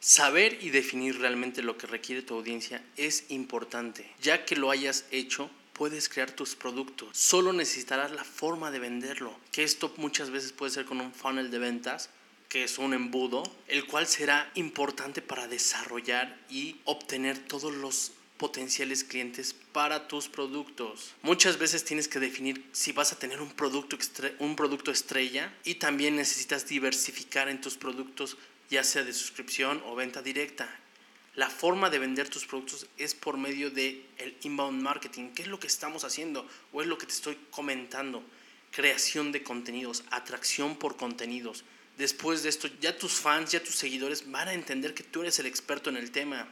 Saber 0.00 0.58
y 0.60 0.70
definir 0.70 1.20
realmente 1.20 1.62
lo 1.62 1.78
que 1.78 1.86
requiere 1.86 2.22
tu 2.22 2.34
audiencia 2.34 2.84
es 2.96 3.30
importante. 3.30 4.10
Ya 4.20 4.44
que 4.44 4.56
lo 4.56 4.70
hayas 4.70 5.04
hecho, 5.12 5.48
puedes 5.82 6.08
crear 6.08 6.30
tus 6.30 6.54
productos. 6.54 7.08
Solo 7.10 7.52
necesitarás 7.52 8.12
la 8.12 8.22
forma 8.22 8.70
de 8.70 8.78
venderlo, 8.78 9.36
que 9.50 9.64
esto 9.64 9.92
muchas 9.96 10.30
veces 10.30 10.52
puede 10.52 10.70
ser 10.70 10.84
con 10.84 11.00
un 11.00 11.12
funnel 11.12 11.50
de 11.50 11.58
ventas, 11.58 12.08
que 12.48 12.62
es 12.62 12.78
un 12.78 12.94
embudo, 12.94 13.42
el 13.66 13.84
cual 13.88 14.06
será 14.06 14.48
importante 14.54 15.22
para 15.22 15.48
desarrollar 15.48 16.38
y 16.48 16.76
obtener 16.84 17.36
todos 17.36 17.74
los 17.74 18.12
potenciales 18.36 19.02
clientes 19.02 19.56
para 19.72 20.06
tus 20.06 20.28
productos. 20.28 21.14
Muchas 21.22 21.58
veces 21.58 21.84
tienes 21.84 22.06
que 22.06 22.20
definir 22.20 22.64
si 22.70 22.92
vas 22.92 23.12
a 23.12 23.18
tener 23.18 23.42
un 23.42 23.50
producto, 23.50 23.98
un 24.38 24.54
producto 24.54 24.92
estrella 24.92 25.52
y 25.64 25.74
también 25.74 26.14
necesitas 26.14 26.68
diversificar 26.68 27.48
en 27.48 27.60
tus 27.60 27.76
productos 27.76 28.36
ya 28.70 28.84
sea 28.84 29.02
de 29.02 29.12
suscripción 29.12 29.82
o 29.84 29.96
venta 29.96 30.22
directa. 30.22 30.68
La 31.34 31.48
forma 31.48 31.88
de 31.88 31.98
vender 31.98 32.28
tus 32.28 32.44
productos 32.44 32.86
es 32.98 33.14
por 33.14 33.38
medio 33.38 33.70
de 33.70 34.04
el 34.18 34.36
inbound 34.42 34.82
marketing. 34.82 35.30
¿Qué 35.34 35.42
es 35.42 35.48
lo 35.48 35.58
que 35.58 35.66
estamos 35.66 36.04
haciendo? 36.04 36.46
O 36.72 36.82
es 36.82 36.86
lo 36.86 36.98
que 36.98 37.06
te 37.06 37.14
estoy 37.14 37.38
comentando. 37.50 38.22
Creación 38.70 39.32
de 39.32 39.42
contenidos, 39.42 40.04
atracción 40.10 40.76
por 40.76 40.96
contenidos. 40.96 41.64
Después 41.96 42.42
de 42.42 42.50
esto, 42.50 42.68
ya 42.80 42.98
tus 42.98 43.14
fans, 43.14 43.52
ya 43.52 43.62
tus 43.62 43.76
seguidores 43.76 44.30
van 44.30 44.48
a 44.48 44.52
entender 44.52 44.92
que 44.92 45.04
tú 45.04 45.22
eres 45.22 45.38
el 45.38 45.46
experto 45.46 45.88
en 45.88 45.96
el 45.96 46.10
tema. 46.10 46.48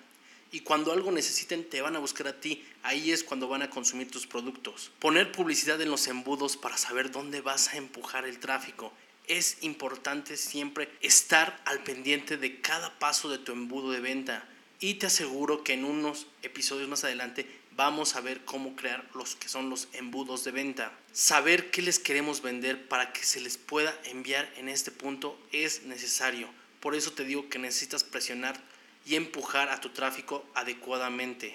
Y 0.50 0.60
cuando 0.60 0.92
algo 0.92 1.12
necesiten, 1.12 1.68
te 1.68 1.82
van 1.82 1.96
a 1.96 2.00
buscar 2.00 2.28
a 2.28 2.40
ti. 2.40 2.64
Ahí 2.82 3.12
es 3.12 3.22
cuando 3.22 3.48
van 3.48 3.62
a 3.62 3.70
consumir 3.70 4.10
tus 4.10 4.26
productos. 4.26 4.92
Poner 4.98 5.30
publicidad 5.30 5.80
en 5.82 5.90
los 5.90 6.08
embudos 6.08 6.56
para 6.56 6.78
saber 6.78 7.10
dónde 7.10 7.42
vas 7.42 7.68
a 7.68 7.76
empujar 7.76 8.24
el 8.24 8.38
tráfico 8.38 8.92
es 9.30 9.58
importante 9.60 10.36
siempre 10.36 10.90
estar 11.00 11.62
al 11.64 11.84
pendiente 11.84 12.36
de 12.36 12.60
cada 12.60 12.98
paso 12.98 13.28
de 13.28 13.38
tu 13.38 13.52
embudo 13.52 13.92
de 13.92 14.00
venta. 14.00 14.44
Y 14.82 14.94
te 14.94 15.06
aseguro 15.06 15.62
que 15.62 15.74
en 15.74 15.84
unos 15.84 16.26
episodios 16.42 16.88
más 16.88 17.04
adelante 17.04 17.46
vamos 17.76 18.16
a 18.16 18.22
ver 18.22 18.46
cómo 18.46 18.76
crear 18.76 19.06
los 19.14 19.36
que 19.36 19.50
son 19.50 19.68
los 19.68 19.88
embudos 19.92 20.42
de 20.42 20.52
venta. 20.52 20.90
Saber 21.12 21.70
qué 21.70 21.82
les 21.82 21.98
queremos 21.98 22.40
vender 22.40 22.88
para 22.88 23.12
que 23.12 23.22
se 23.22 23.40
les 23.40 23.58
pueda 23.58 23.94
enviar 24.04 24.50
en 24.56 24.70
este 24.70 24.90
punto 24.90 25.38
es 25.52 25.82
necesario. 25.82 26.48
Por 26.80 26.94
eso 26.94 27.12
te 27.12 27.24
digo 27.24 27.50
que 27.50 27.58
necesitas 27.58 28.04
presionar 28.04 28.58
y 29.04 29.16
empujar 29.16 29.68
a 29.68 29.82
tu 29.82 29.90
tráfico 29.90 30.46
adecuadamente. 30.54 31.54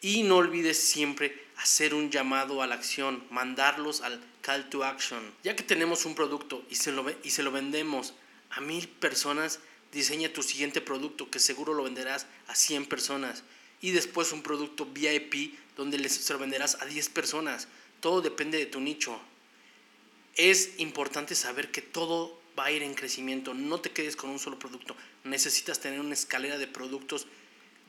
Y 0.00 0.24
no 0.24 0.36
olvides 0.36 0.78
siempre 0.78 1.46
hacer 1.56 1.94
un 1.94 2.10
llamado 2.10 2.62
a 2.62 2.66
la 2.66 2.74
acción, 2.74 3.22
mandarlos 3.30 4.00
al 4.00 4.20
call 4.40 4.68
to 4.70 4.82
action. 4.82 5.20
Ya 5.44 5.54
que 5.54 5.62
tenemos 5.62 6.04
un 6.04 6.16
producto 6.16 6.64
y 6.68 6.74
se 6.74 6.90
lo, 6.90 7.04
y 7.22 7.30
se 7.30 7.44
lo 7.44 7.52
vendemos 7.52 8.14
a 8.50 8.60
mil 8.60 8.88
personas, 8.88 9.60
diseña 9.92 10.32
tu 10.32 10.42
siguiente 10.42 10.80
producto 10.80 11.30
que 11.30 11.38
seguro 11.38 11.74
lo 11.74 11.84
venderás 11.84 12.26
a 12.46 12.54
100 12.54 12.86
personas. 12.86 13.42
Y 13.80 13.92
después 13.92 14.32
un 14.32 14.42
producto 14.42 14.86
VIP 14.86 15.54
donde 15.76 15.98
les, 15.98 16.38
venderás 16.38 16.76
a 16.80 16.84
10 16.84 17.08
personas. 17.10 17.68
Todo 18.00 18.20
depende 18.20 18.58
de 18.58 18.66
tu 18.66 18.80
nicho. 18.80 19.18
Es 20.36 20.78
importante 20.78 21.34
saber 21.34 21.70
que 21.70 21.82
todo 21.82 22.40
va 22.58 22.66
a 22.66 22.72
ir 22.72 22.82
en 22.82 22.94
crecimiento. 22.94 23.54
No 23.54 23.80
te 23.80 23.90
quedes 23.90 24.16
con 24.16 24.30
un 24.30 24.38
solo 24.38 24.58
producto. 24.58 24.96
Necesitas 25.24 25.80
tener 25.80 26.00
una 26.00 26.14
escalera 26.14 26.58
de 26.58 26.66
productos 26.66 27.26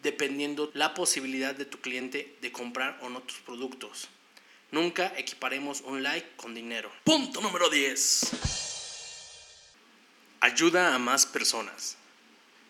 dependiendo 0.02 0.72
la 0.74 0.94
posibilidad 0.94 1.54
de 1.54 1.66
tu 1.66 1.80
cliente 1.80 2.36
de 2.42 2.52
comprar 2.52 3.00
o 3.02 3.10
no 3.10 3.22
tus 3.22 3.38
productos. 3.40 4.08
Nunca 4.72 5.14
equiparemos 5.18 5.82
un 5.82 6.02
like 6.02 6.30
con 6.38 6.56
dinero. 6.56 6.92
Punto 7.04 7.42
número 7.42 7.70
10. 7.70 8.71
Ayuda 10.44 10.96
a 10.96 10.98
más 10.98 11.28
personas. 11.28 11.98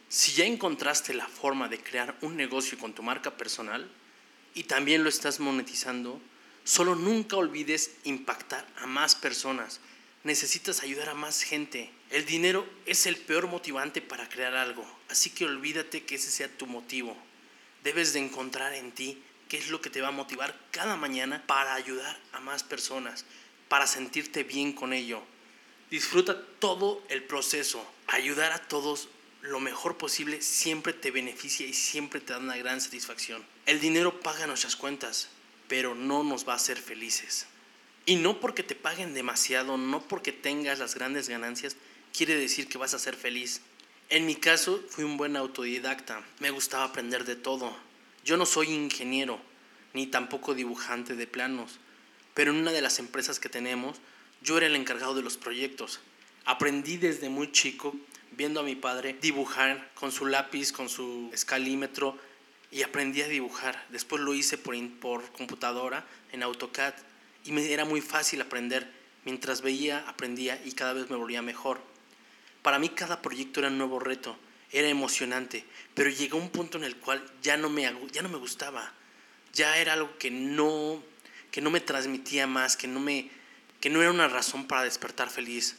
Si 0.09 0.33
ya 0.33 0.43
encontraste 0.43 1.13
la 1.13 1.25
forma 1.25 1.69
de 1.69 1.81
crear 1.81 2.17
un 2.19 2.35
negocio 2.35 2.77
con 2.77 2.91
tu 2.91 3.01
marca 3.01 3.37
personal 3.37 3.89
y 4.53 4.63
también 4.63 5.03
lo 5.03 5.09
estás 5.09 5.39
monetizando, 5.39 6.19
solo 6.65 6.95
nunca 6.95 7.37
olvides 7.37 7.91
impactar 8.03 8.67
a 8.81 8.87
más 8.87 9.15
personas. 9.15 9.79
Necesitas 10.25 10.83
ayudar 10.83 11.07
a 11.07 11.13
más 11.13 11.43
gente. 11.43 11.89
El 12.09 12.25
dinero 12.25 12.67
es 12.85 13.05
el 13.05 13.15
peor 13.15 13.47
motivante 13.47 14.01
para 14.01 14.27
crear 14.27 14.53
algo, 14.53 14.85
así 15.07 15.29
que 15.29 15.45
olvídate 15.45 16.03
que 16.03 16.15
ese 16.15 16.29
sea 16.29 16.49
tu 16.49 16.67
motivo. 16.67 17.15
Debes 17.85 18.11
de 18.11 18.19
encontrar 18.19 18.73
en 18.73 18.91
ti 18.91 19.23
qué 19.47 19.57
es 19.57 19.69
lo 19.69 19.79
que 19.79 19.89
te 19.89 20.01
va 20.01 20.09
a 20.09 20.11
motivar 20.11 20.53
cada 20.71 20.97
mañana 20.97 21.41
para 21.47 21.75
ayudar 21.75 22.19
a 22.33 22.41
más 22.41 22.63
personas, 22.63 23.23
para 23.69 23.87
sentirte 23.87 24.43
bien 24.43 24.73
con 24.73 24.91
ello. 24.91 25.23
Disfruta 25.91 26.41
todo 26.59 27.03
el 27.09 27.21
proceso. 27.21 27.85
Ayudar 28.07 28.53
a 28.53 28.59
todos 28.67 29.09
lo 29.41 29.59
mejor 29.59 29.97
posible 29.97 30.41
siempre 30.41 30.93
te 30.93 31.11
beneficia 31.11 31.67
y 31.67 31.73
siempre 31.73 32.21
te 32.21 32.31
da 32.31 32.39
una 32.39 32.55
gran 32.55 32.79
satisfacción. 32.79 33.43
El 33.65 33.81
dinero 33.81 34.21
paga 34.21 34.47
nuestras 34.47 34.77
cuentas, 34.77 35.27
pero 35.67 35.93
no 35.93 36.23
nos 36.23 36.47
va 36.47 36.53
a 36.53 36.55
hacer 36.55 36.77
felices. 36.77 37.45
Y 38.05 38.15
no 38.15 38.39
porque 38.39 38.63
te 38.63 38.73
paguen 38.73 39.13
demasiado, 39.13 39.77
no 39.77 40.01
porque 40.01 40.31
tengas 40.31 40.79
las 40.79 40.95
grandes 40.95 41.27
ganancias, 41.27 41.75
quiere 42.15 42.35
decir 42.35 42.69
que 42.69 42.77
vas 42.77 42.93
a 42.93 42.99
ser 42.99 43.15
feliz. 43.15 43.59
En 44.09 44.25
mi 44.25 44.35
caso, 44.35 44.81
fui 44.89 45.03
un 45.03 45.17
buen 45.17 45.35
autodidacta. 45.35 46.23
Me 46.39 46.51
gustaba 46.51 46.85
aprender 46.85 47.25
de 47.25 47.35
todo. 47.35 47.75
Yo 48.23 48.37
no 48.37 48.45
soy 48.45 48.69
ingeniero, 48.69 49.41
ni 49.93 50.07
tampoco 50.07 50.53
dibujante 50.53 51.15
de 51.15 51.27
planos, 51.27 51.79
pero 52.33 52.51
en 52.51 52.59
una 52.59 52.71
de 52.71 52.81
las 52.81 52.99
empresas 52.99 53.39
que 53.39 53.49
tenemos, 53.49 53.97
yo 54.41 54.57
era 54.57 54.67
el 54.67 54.75
encargado 54.75 55.15
de 55.15 55.21
los 55.21 55.37
proyectos. 55.37 55.99
Aprendí 56.45 56.97
desde 56.97 57.29
muy 57.29 57.51
chico, 57.51 57.95
viendo 58.31 58.59
a 58.59 58.63
mi 58.63 58.75
padre 58.75 59.15
dibujar 59.21 59.91
con 59.93 60.11
su 60.11 60.25
lápiz, 60.25 60.71
con 60.71 60.89
su 60.89 61.29
escalímetro, 61.33 62.17
y 62.71 62.83
aprendí 62.83 63.21
a 63.21 63.27
dibujar. 63.27 63.85
Después 63.89 64.21
lo 64.21 64.33
hice 64.33 64.57
por, 64.57 64.75
por 64.99 65.31
computadora, 65.33 66.05
en 66.31 66.41
AutoCAD, 66.41 66.93
y 67.45 67.51
me 67.51 67.71
era 67.71 67.85
muy 67.85 68.01
fácil 68.01 68.41
aprender. 68.41 68.89
Mientras 69.25 69.61
veía, 69.61 70.03
aprendía 70.07 70.59
y 70.65 70.71
cada 70.71 70.93
vez 70.93 71.09
me 71.09 71.15
volvía 71.15 71.41
mejor. 71.41 71.79
Para 72.61 72.79
mí 72.79 72.89
cada 72.89 73.21
proyecto 73.21 73.59
era 73.59 73.69
un 73.69 73.77
nuevo 73.77 73.99
reto, 73.99 74.37
era 74.71 74.87
emocionante, 74.87 75.65
pero 75.93 76.09
llegó 76.09 76.37
un 76.37 76.49
punto 76.49 76.77
en 76.77 76.83
el 76.85 76.95
cual 76.95 77.23
ya 77.41 77.57
no 77.57 77.69
me, 77.69 77.83
ya 78.11 78.21
no 78.21 78.29
me 78.29 78.37
gustaba. 78.37 78.93
Ya 79.53 79.77
era 79.77 79.93
algo 79.93 80.17
que 80.17 80.31
no, 80.31 81.03
que 81.51 81.61
no 81.61 81.69
me 81.69 81.81
transmitía 81.81 82.47
más, 82.47 82.77
que 82.77 82.87
no, 82.87 82.99
me, 82.99 83.29
que 83.81 83.89
no 83.89 84.01
era 84.01 84.11
una 84.11 84.27
razón 84.27 84.67
para 84.67 84.83
despertar 84.83 85.29
feliz. 85.29 85.75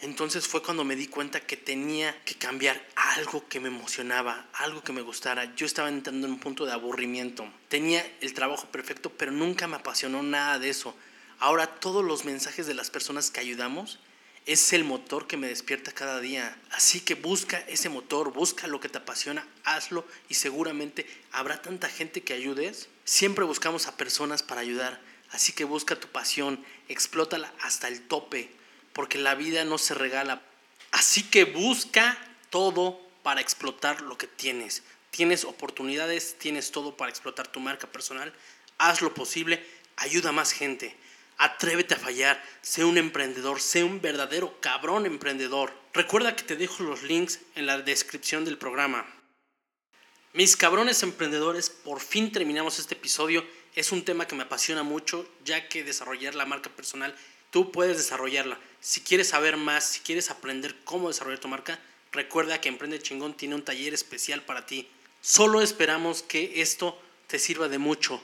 Entonces 0.00 0.46
fue 0.46 0.62
cuando 0.62 0.84
me 0.84 0.96
di 0.96 1.06
cuenta 1.06 1.40
que 1.40 1.56
tenía 1.56 2.14
que 2.24 2.34
cambiar 2.34 2.80
algo 2.94 3.48
que 3.48 3.60
me 3.60 3.68
emocionaba, 3.68 4.46
algo 4.52 4.82
que 4.84 4.92
me 4.92 5.00
gustara. 5.00 5.54
Yo 5.56 5.64
estaba 5.64 5.88
entrando 5.88 6.26
en 6.26 6.34
un 6.34 6.38
punto 6.38 6.66
de 6.66 6.72
aburrimiento. 6.72 7.50
Tenía 7.68 8.06
el 8.20 8.34
trabajo 8.34 8.66
perfecto, 8.66 9.10
pero 9.10 9.32
nunca 9.32 9.66
me 9.66 9.76
apasionó 9.76 10.22
nada 10.22 10.58
de 10.58 10.68
eso. 10.68 10.94
Ahora 11.38 11.66
todos 11.66 12.04
los 12.04 12.26
mensajes 12.26 12.66
de 12.66 12.74
las 12.74 12.90
personas 12.90 13.30
que 13.30 13.40
ayudamos 13.40 13.98
es 14.44 14.74
el 14.74 14.84
motor 14.84 15.26
que 15.26 15.38
me 15.38 15.48
despierta 15.48 15.92
cada 15.92 16.20
día. 16.20 16.58
Así 16.70 17.00
que 17.00 17.14
busca 17.14 17.58
ese 17.60 17.88
motor, 17.88 18.32
busca 18.32 18.66
lo 18.66 18.80
que 18.80 18.90
te 18.90 18.98
apasiona, 18.98 19.46
hazlo 19.64 20.06
y 20.28 20.34
seguramente 20.34 21.06
habrá 21.32 21.62
tanta 21.62 21.88
gente 21.88 22.22
que 22.22 22.34
ayudes. 22.34 22.88
Siempre 23.04 23.46
buscamos 23.46 23.86
a 23.86 23.96
personas 23.96 24.42
para 24.42 24.60
ayudar. 24.60 25.00
Así 25.30 25.52
que 25.52 25.64
busca 25.64 25.98
tu 25.98 26.08
pasión, 26.08 26.64
explótala 26.88 27.52
hasta 27.60 27.88
el 27.88 28.06
tope, 28.06 28.50
porque 28.92 29.18
la 29.18 29.34
vida 29.34 29.64
no 29.64 29.78
se 29.78 29.94
regala. 29.94 30.42
Así 30.92 31.24
que 31.24 31.44
busca 31.44 32.16
todo 32.50 33.00
para 33.22 33.40
explotar 33.40 34.02
lo 34.02 34.16
que 34.16 34.26
tienes. 34.26 34.82
Tienes 35.10 35.44
oportunidades, 35.44 36.36
tienes 36.38 36.70
todo 36.70 36.96
para 36.96 37.10
explotar 37.10 37.48
tu 37.48 37.60
marca 37.60 37.86
personal. 37.86 38.32
Haz 38.78 39.00
lo 39.00 39.14
posible, 39.14 39.64
ayuda 39.96 40.30
a 40.30 40.32
más 40.32 40.52
gente. 40.52 40.96
Atrévete 41.36 41.94
a 41.94 41.98
fallar, 41.98 42.42
sé 42.62 42.84
un 42.84 42.96
emprendedor, 42.96 43.60
sé 43.60 43.82
un 43.82 44.00
verdadero 44.00 44.60
cabrón 44.60 45.06
emprendedor. 45.06 45.72
Recuerda 45.92 46.36
que 46.36 46.44
te 46.44 46.56
dejo 46.56 46.82
los 46.84 47.02
links 47.02 47.40
en 47.56 47.66
la 47.66 47.78
descripción 47.78 48.44
del 48.44 48.58
programa. 48.58 49.04
Mis 50.32 50.56
cabrones 50.56 51.02
emprendedores, 51.02 51.70
por 51.70 52.00
fin 52.00 52.32
terminamos 52.32 52.78
este 52.78 52.94
episodio. 52.94 53.44
Es 53.74 53.92
un 53.92 54.04
tema 54.04 54.26
que 54.26 54.36
me 54.36 54.44
apasiona 54.44 54.82
mucho, 54.82 55.28
ya 55.44 55.68
que 55.68 55.84
desarrollar 55.84 56.34
la 56.34 56.46
marca 56.46 56.70
personal, 56.70 57.14
tú 57.50 57.72
puedes 57.72 57.96
desarrollarla. 57.96 58.58
Si 58.80 59.00
quieres 59.00 59.28
saber 59.28 59.56
más, 59.56 59.88
si 59.88 60.00
quieres 60.00 60.30
aprender 60.30 60.76
cómo 60.84 61.08
desarrollar 61.08 61.40
tu 61.40 61.48
marca, 61.48 61.78
recuerda 62.12 62.60
que 62.60 62.68
Emprende 62.68 63.00
Chingón 63.00 63.36
tiene 63.36 63.56
un 63.56 63.64
taller 63.64 63.92
especial 63.92 64.42
para 64.42 64.66
ti. 64.66 64.88
Solo 65.20 65.60
esperamos 65.60 66.22
que 66.22 66.60
esto 66.60 67.00
te 67.26 67.38
sirva 67.38 67.68
de 67.68 67.78
mucho. 67.78 68.22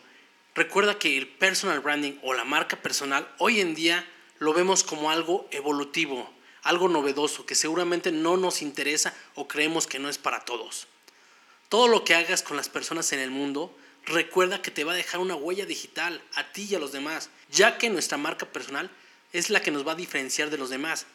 Recuerda 0.54 0.98
que 0.98 1.16
el 1.16 1.26
personal 1.26 1.80
branding 1.80 2.18
o 2.22 2.34
la 2.34 2.44
marca 2.44 2.80
personal 2.80 3.28
hoy 3.38 3.60
en 3.60 3.74
día 3.74 4.06
lo 4.38 4.52
vemos 4.52 4.84
como 4.84 5.10
algo 5.10 5.48
evolutivo, 5.50 6.30
algo 6.62 6.88
novedoso 6.88 7.46
que 7.46 7.54
seguramente 7.54 8.12
no 8.12 8.36
nos 8.36 8.62
interesa 8.62 9.14
o 9.34 9.48
creemos 9.48 9.86
que 9.86 9.98
no 9.98 10.08
es 10.08 10.18
para 10.18 10.44
todos. 10.44 10.86
Todo 11.68 11.88
lo 11.88 12.04
que 12.04 12.14
hagas 12.14 12.42
con 12.42 12.56
las 12.56 12.68
personas 12.68 13.12
en 13.12 13.20
el 13.20 13.30
mundo, 13.30 13.76
recuerda 14.10 14.62
que 14.62 14.70
te 14.70 14.84
va 14.84 14.92
a 14.92 14.96
dejar 14.96 15.20
una 15.20 15.34
huella 15.34 15.66
digital 15.66 16.22
a 16.34 16.52
ti 16.52 16.66
y 16.70 16.74
a 16.74 16.78
los 16.78 16.92
demás, 16.92 17.30
ya 17.50 17.78
que 17.78 17.90
nuestra 17.90 18.18
marca 18.18 18.46
personal 18.46 18.90
es 19.32 19.50
la 19.50 19.60
que 19.60 19.70
nos 19.70 19.86
va 19.86 19.92
a 19.92 19.96
diferenciar 19.96 20.50
de 20.50 20.58
los 20.58 20.70
demás. 20.70 21.06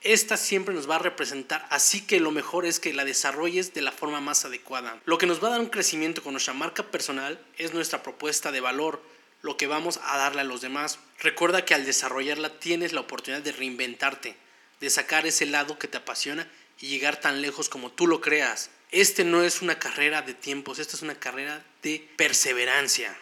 Esta 0.00 0.36
siempre 0.36 0.74
nos 0.74 0.88
va 0.88 0.96
a 0.96 0.98
representar, 0.98 1.66
así 1.70 2.06
que 2.06 2.20
lo 2.20 2.30
mejor 2.30 2.66
es 2.66 2.78
que 2.78 2.92
la 2.92 3.06
desarrolles 3.06 3.72
de 3.72 3.80
la 3.80 3.90
forma 3.90 4.20
más 4.20 4.44
adecuada. 4.44 5.00
Lo 5.06 5.16
que 5.16 5.26
nos 5.26 5.42
va 5.42 5.48
a 5.48 5.50
dar 5.52 5.60
un 5.60 5.70
crecimiento 5.70 6.22
con 6.22 6.34
nuestra 6.34 6.52
marca 6.52 6.82
personal 6.82 7.42
es 7.56 7.72
nuestra 7.72 8.02
propuesta 8.02 8.52
de 8.52 8.60
valor, 8.60 9.02
lo 9.40 9.56
que 9.56 9.66
vamos 9.66 10.00
a 10.02 10.18
darle 10.18 10.42
a 10.42 10.44
los 10.44 10.60
demás. 10.60 10.98
Recuerda 11.20 11.64
que 11.64 11.74
al 11.74 11.86
desarrollarla 11.86 12.58
tienes 12.58 12.92
la 12.92 13.00
oportunidad 13.00 13.42
de 13.42 13.52
reinventarte, 13.52 14.36
de 14.80 14.90
sacar 14.90 15.26
ese 15.26 15.46
lado 15.46 15.78
que 15.78 15.88
te 15.88 15.96
apasiona 15.96 16.50
y 16.80 16.88
llegar 16.88 17.20
tan 17.20 17.40
lejos 17.40 17.70
como 17.70 17.90
tú 17.90 18.06
lo 18.06 18.20
creas. 18.20 18.70
Este 18.90 19.24
no 19.24 19.42
es 19.42 19.62
una 19.62 19.78
carrera 19.78 20.22
de 20.22 20.34
tiempos, 20.34 20.78
esta 20.78 20.96
es 20.96 21.02
una 21.02 21.14
carrera 21.14 21.64
de 21.82 22.06
perseverancia. 22.16 23.16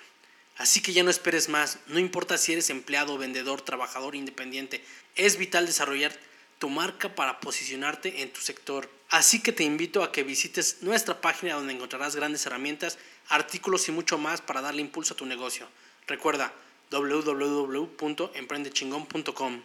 Así 0.58 0.82
que 0.82 0.92
ya 0.92 1.02
no 1.02 1.10
esperes 1.10 1.48
más, 1.48 1.78
no 1.86 1.98
importa 1.98 2.36
si 2.38 2.52
eres 2.52 2.70
empleado, 2.70 3.18
vendedor, 3.18 3.62
trabajador, 3.62 4.14
independiente, 4.14 4.84
es 5.16 5.36
vital 5.36 5.66
desarrollar 5.66 6.16
tu 6.58 6.68
marca 6.68 7.12
para 7.14 7.40
posicionarte 7.40 8.22
en 8.22 8.32
tu 8.32 8.40
sector. 8.40 8.88
Así 9.08 9.42
que 9.42 9.50
te 9.52 9.64
invito 9.64 10.04
a 10.04 10.12
que 10.12 10.22
visites 10.22 10.82
nuestra 10.82 11.20
página 11.20 11.54
donde 11.54 11.72
encontrarás 11.72 12.14
grandes 12.14 12.46
herramientas, 12.46 12.98
artículos 13.28 13.88
y 13.88 13.92
mucho 13.92 14.18
más 14.18 14.40
para 14.40 14.60
darle 14.60 14.82
impulso 14.82 15.14
a 15.14 15.16
tu 15.16 15.26
negocio. 15.26 15.68
Recuerda 16.06 16.54
www.emprendechingón.com. 16.90 19.62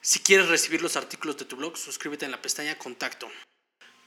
Si 0.00 0.18
quieres 0.18 0.48
recibir 0.48 0.82
los 0.82 0.96
artículos 0.96 1.38
de 1.38 1.44
tu 1.44 1.54
blog, 1.56 1.78
suscríbete 1.78 2.24
en 2.24 2.32
la 2.32 2.42
pestaña 2.42 2.76
Contacto. 2.76 3.30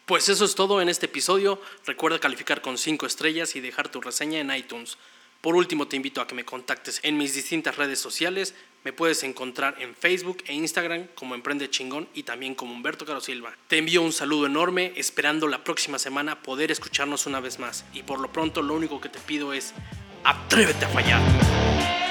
Pues 0.05 0.29
eso 0.29 0.45
es 0.45 0.53
todo 0.53 0.81
en 0.81 0.89
este 0.89 1.07
episodio. 1.07 1.59
Recuerda 1.83 2.19
calificar 2.19 2.61
con 2.61 2.77
5 2.77 3.07
estrellas 3.07 3.55
y 3.55 3.59
dejar 3.59 3.89
tu 3.89 4.01
reseña 4.01 4.39
en 4.39 4.55
iTunes. 4.55 4.99
Por 5.41 5.55
último, 5.55 5.87
te 5.87 5.95
invito 5.95 6.21
a 6.21 6.27
que 6.27 6.35
me 6.35 6.45
contactes 6.45 6.99
en 7.01 7.17
mis 7.17 7.33
distintas 7.33 7.75
redes 7.77 7.99
sociales. 7.99 8.53
Me 8.83 8.93
puedes 8.93 9.23
encontrar 9.23 9.75
en 9.79 9.95
Facebook 9.95 10.43
e 10.45 10.53
Instagram 10.53 11.07
como 11.15 11.33
Emprende 11.33 11.71
Chingón 11.71 12.07
y 12.13 12.21
también 12.21 12.53
como 12.53 12.75
Humberto 12.75 13.03
Caro 13.03 13.19
Silva. 13.19 13.57
Te 13.67 13.79
envío 13.79 14.03
un 14.03 14.13
saludo 14.13 14.45
enorme, 14.45 14.93
esperando 14.95 15.47
la 15.47 15.63
próxima 15.63 15.97
semana 15.97 16.43
poder 16.43 16.71
escucharnos 16.71 17.25
una 17.25 17.39
vez 17.39 17.57
más. 17.57 17.83
Y 17.91 18.03
por 18.03 18.19
lo 18.19 18.31
pronto, 18.31 18.61
lo 18.61 18.75
único 18.75 19.01
que 19.01 19.09
te 19.09 19.17
pido 19.17 19.53
es, 19.53 19.73
atrévete 20.23 20.85
a 20.85 20.89
fallar. 20.89 22.04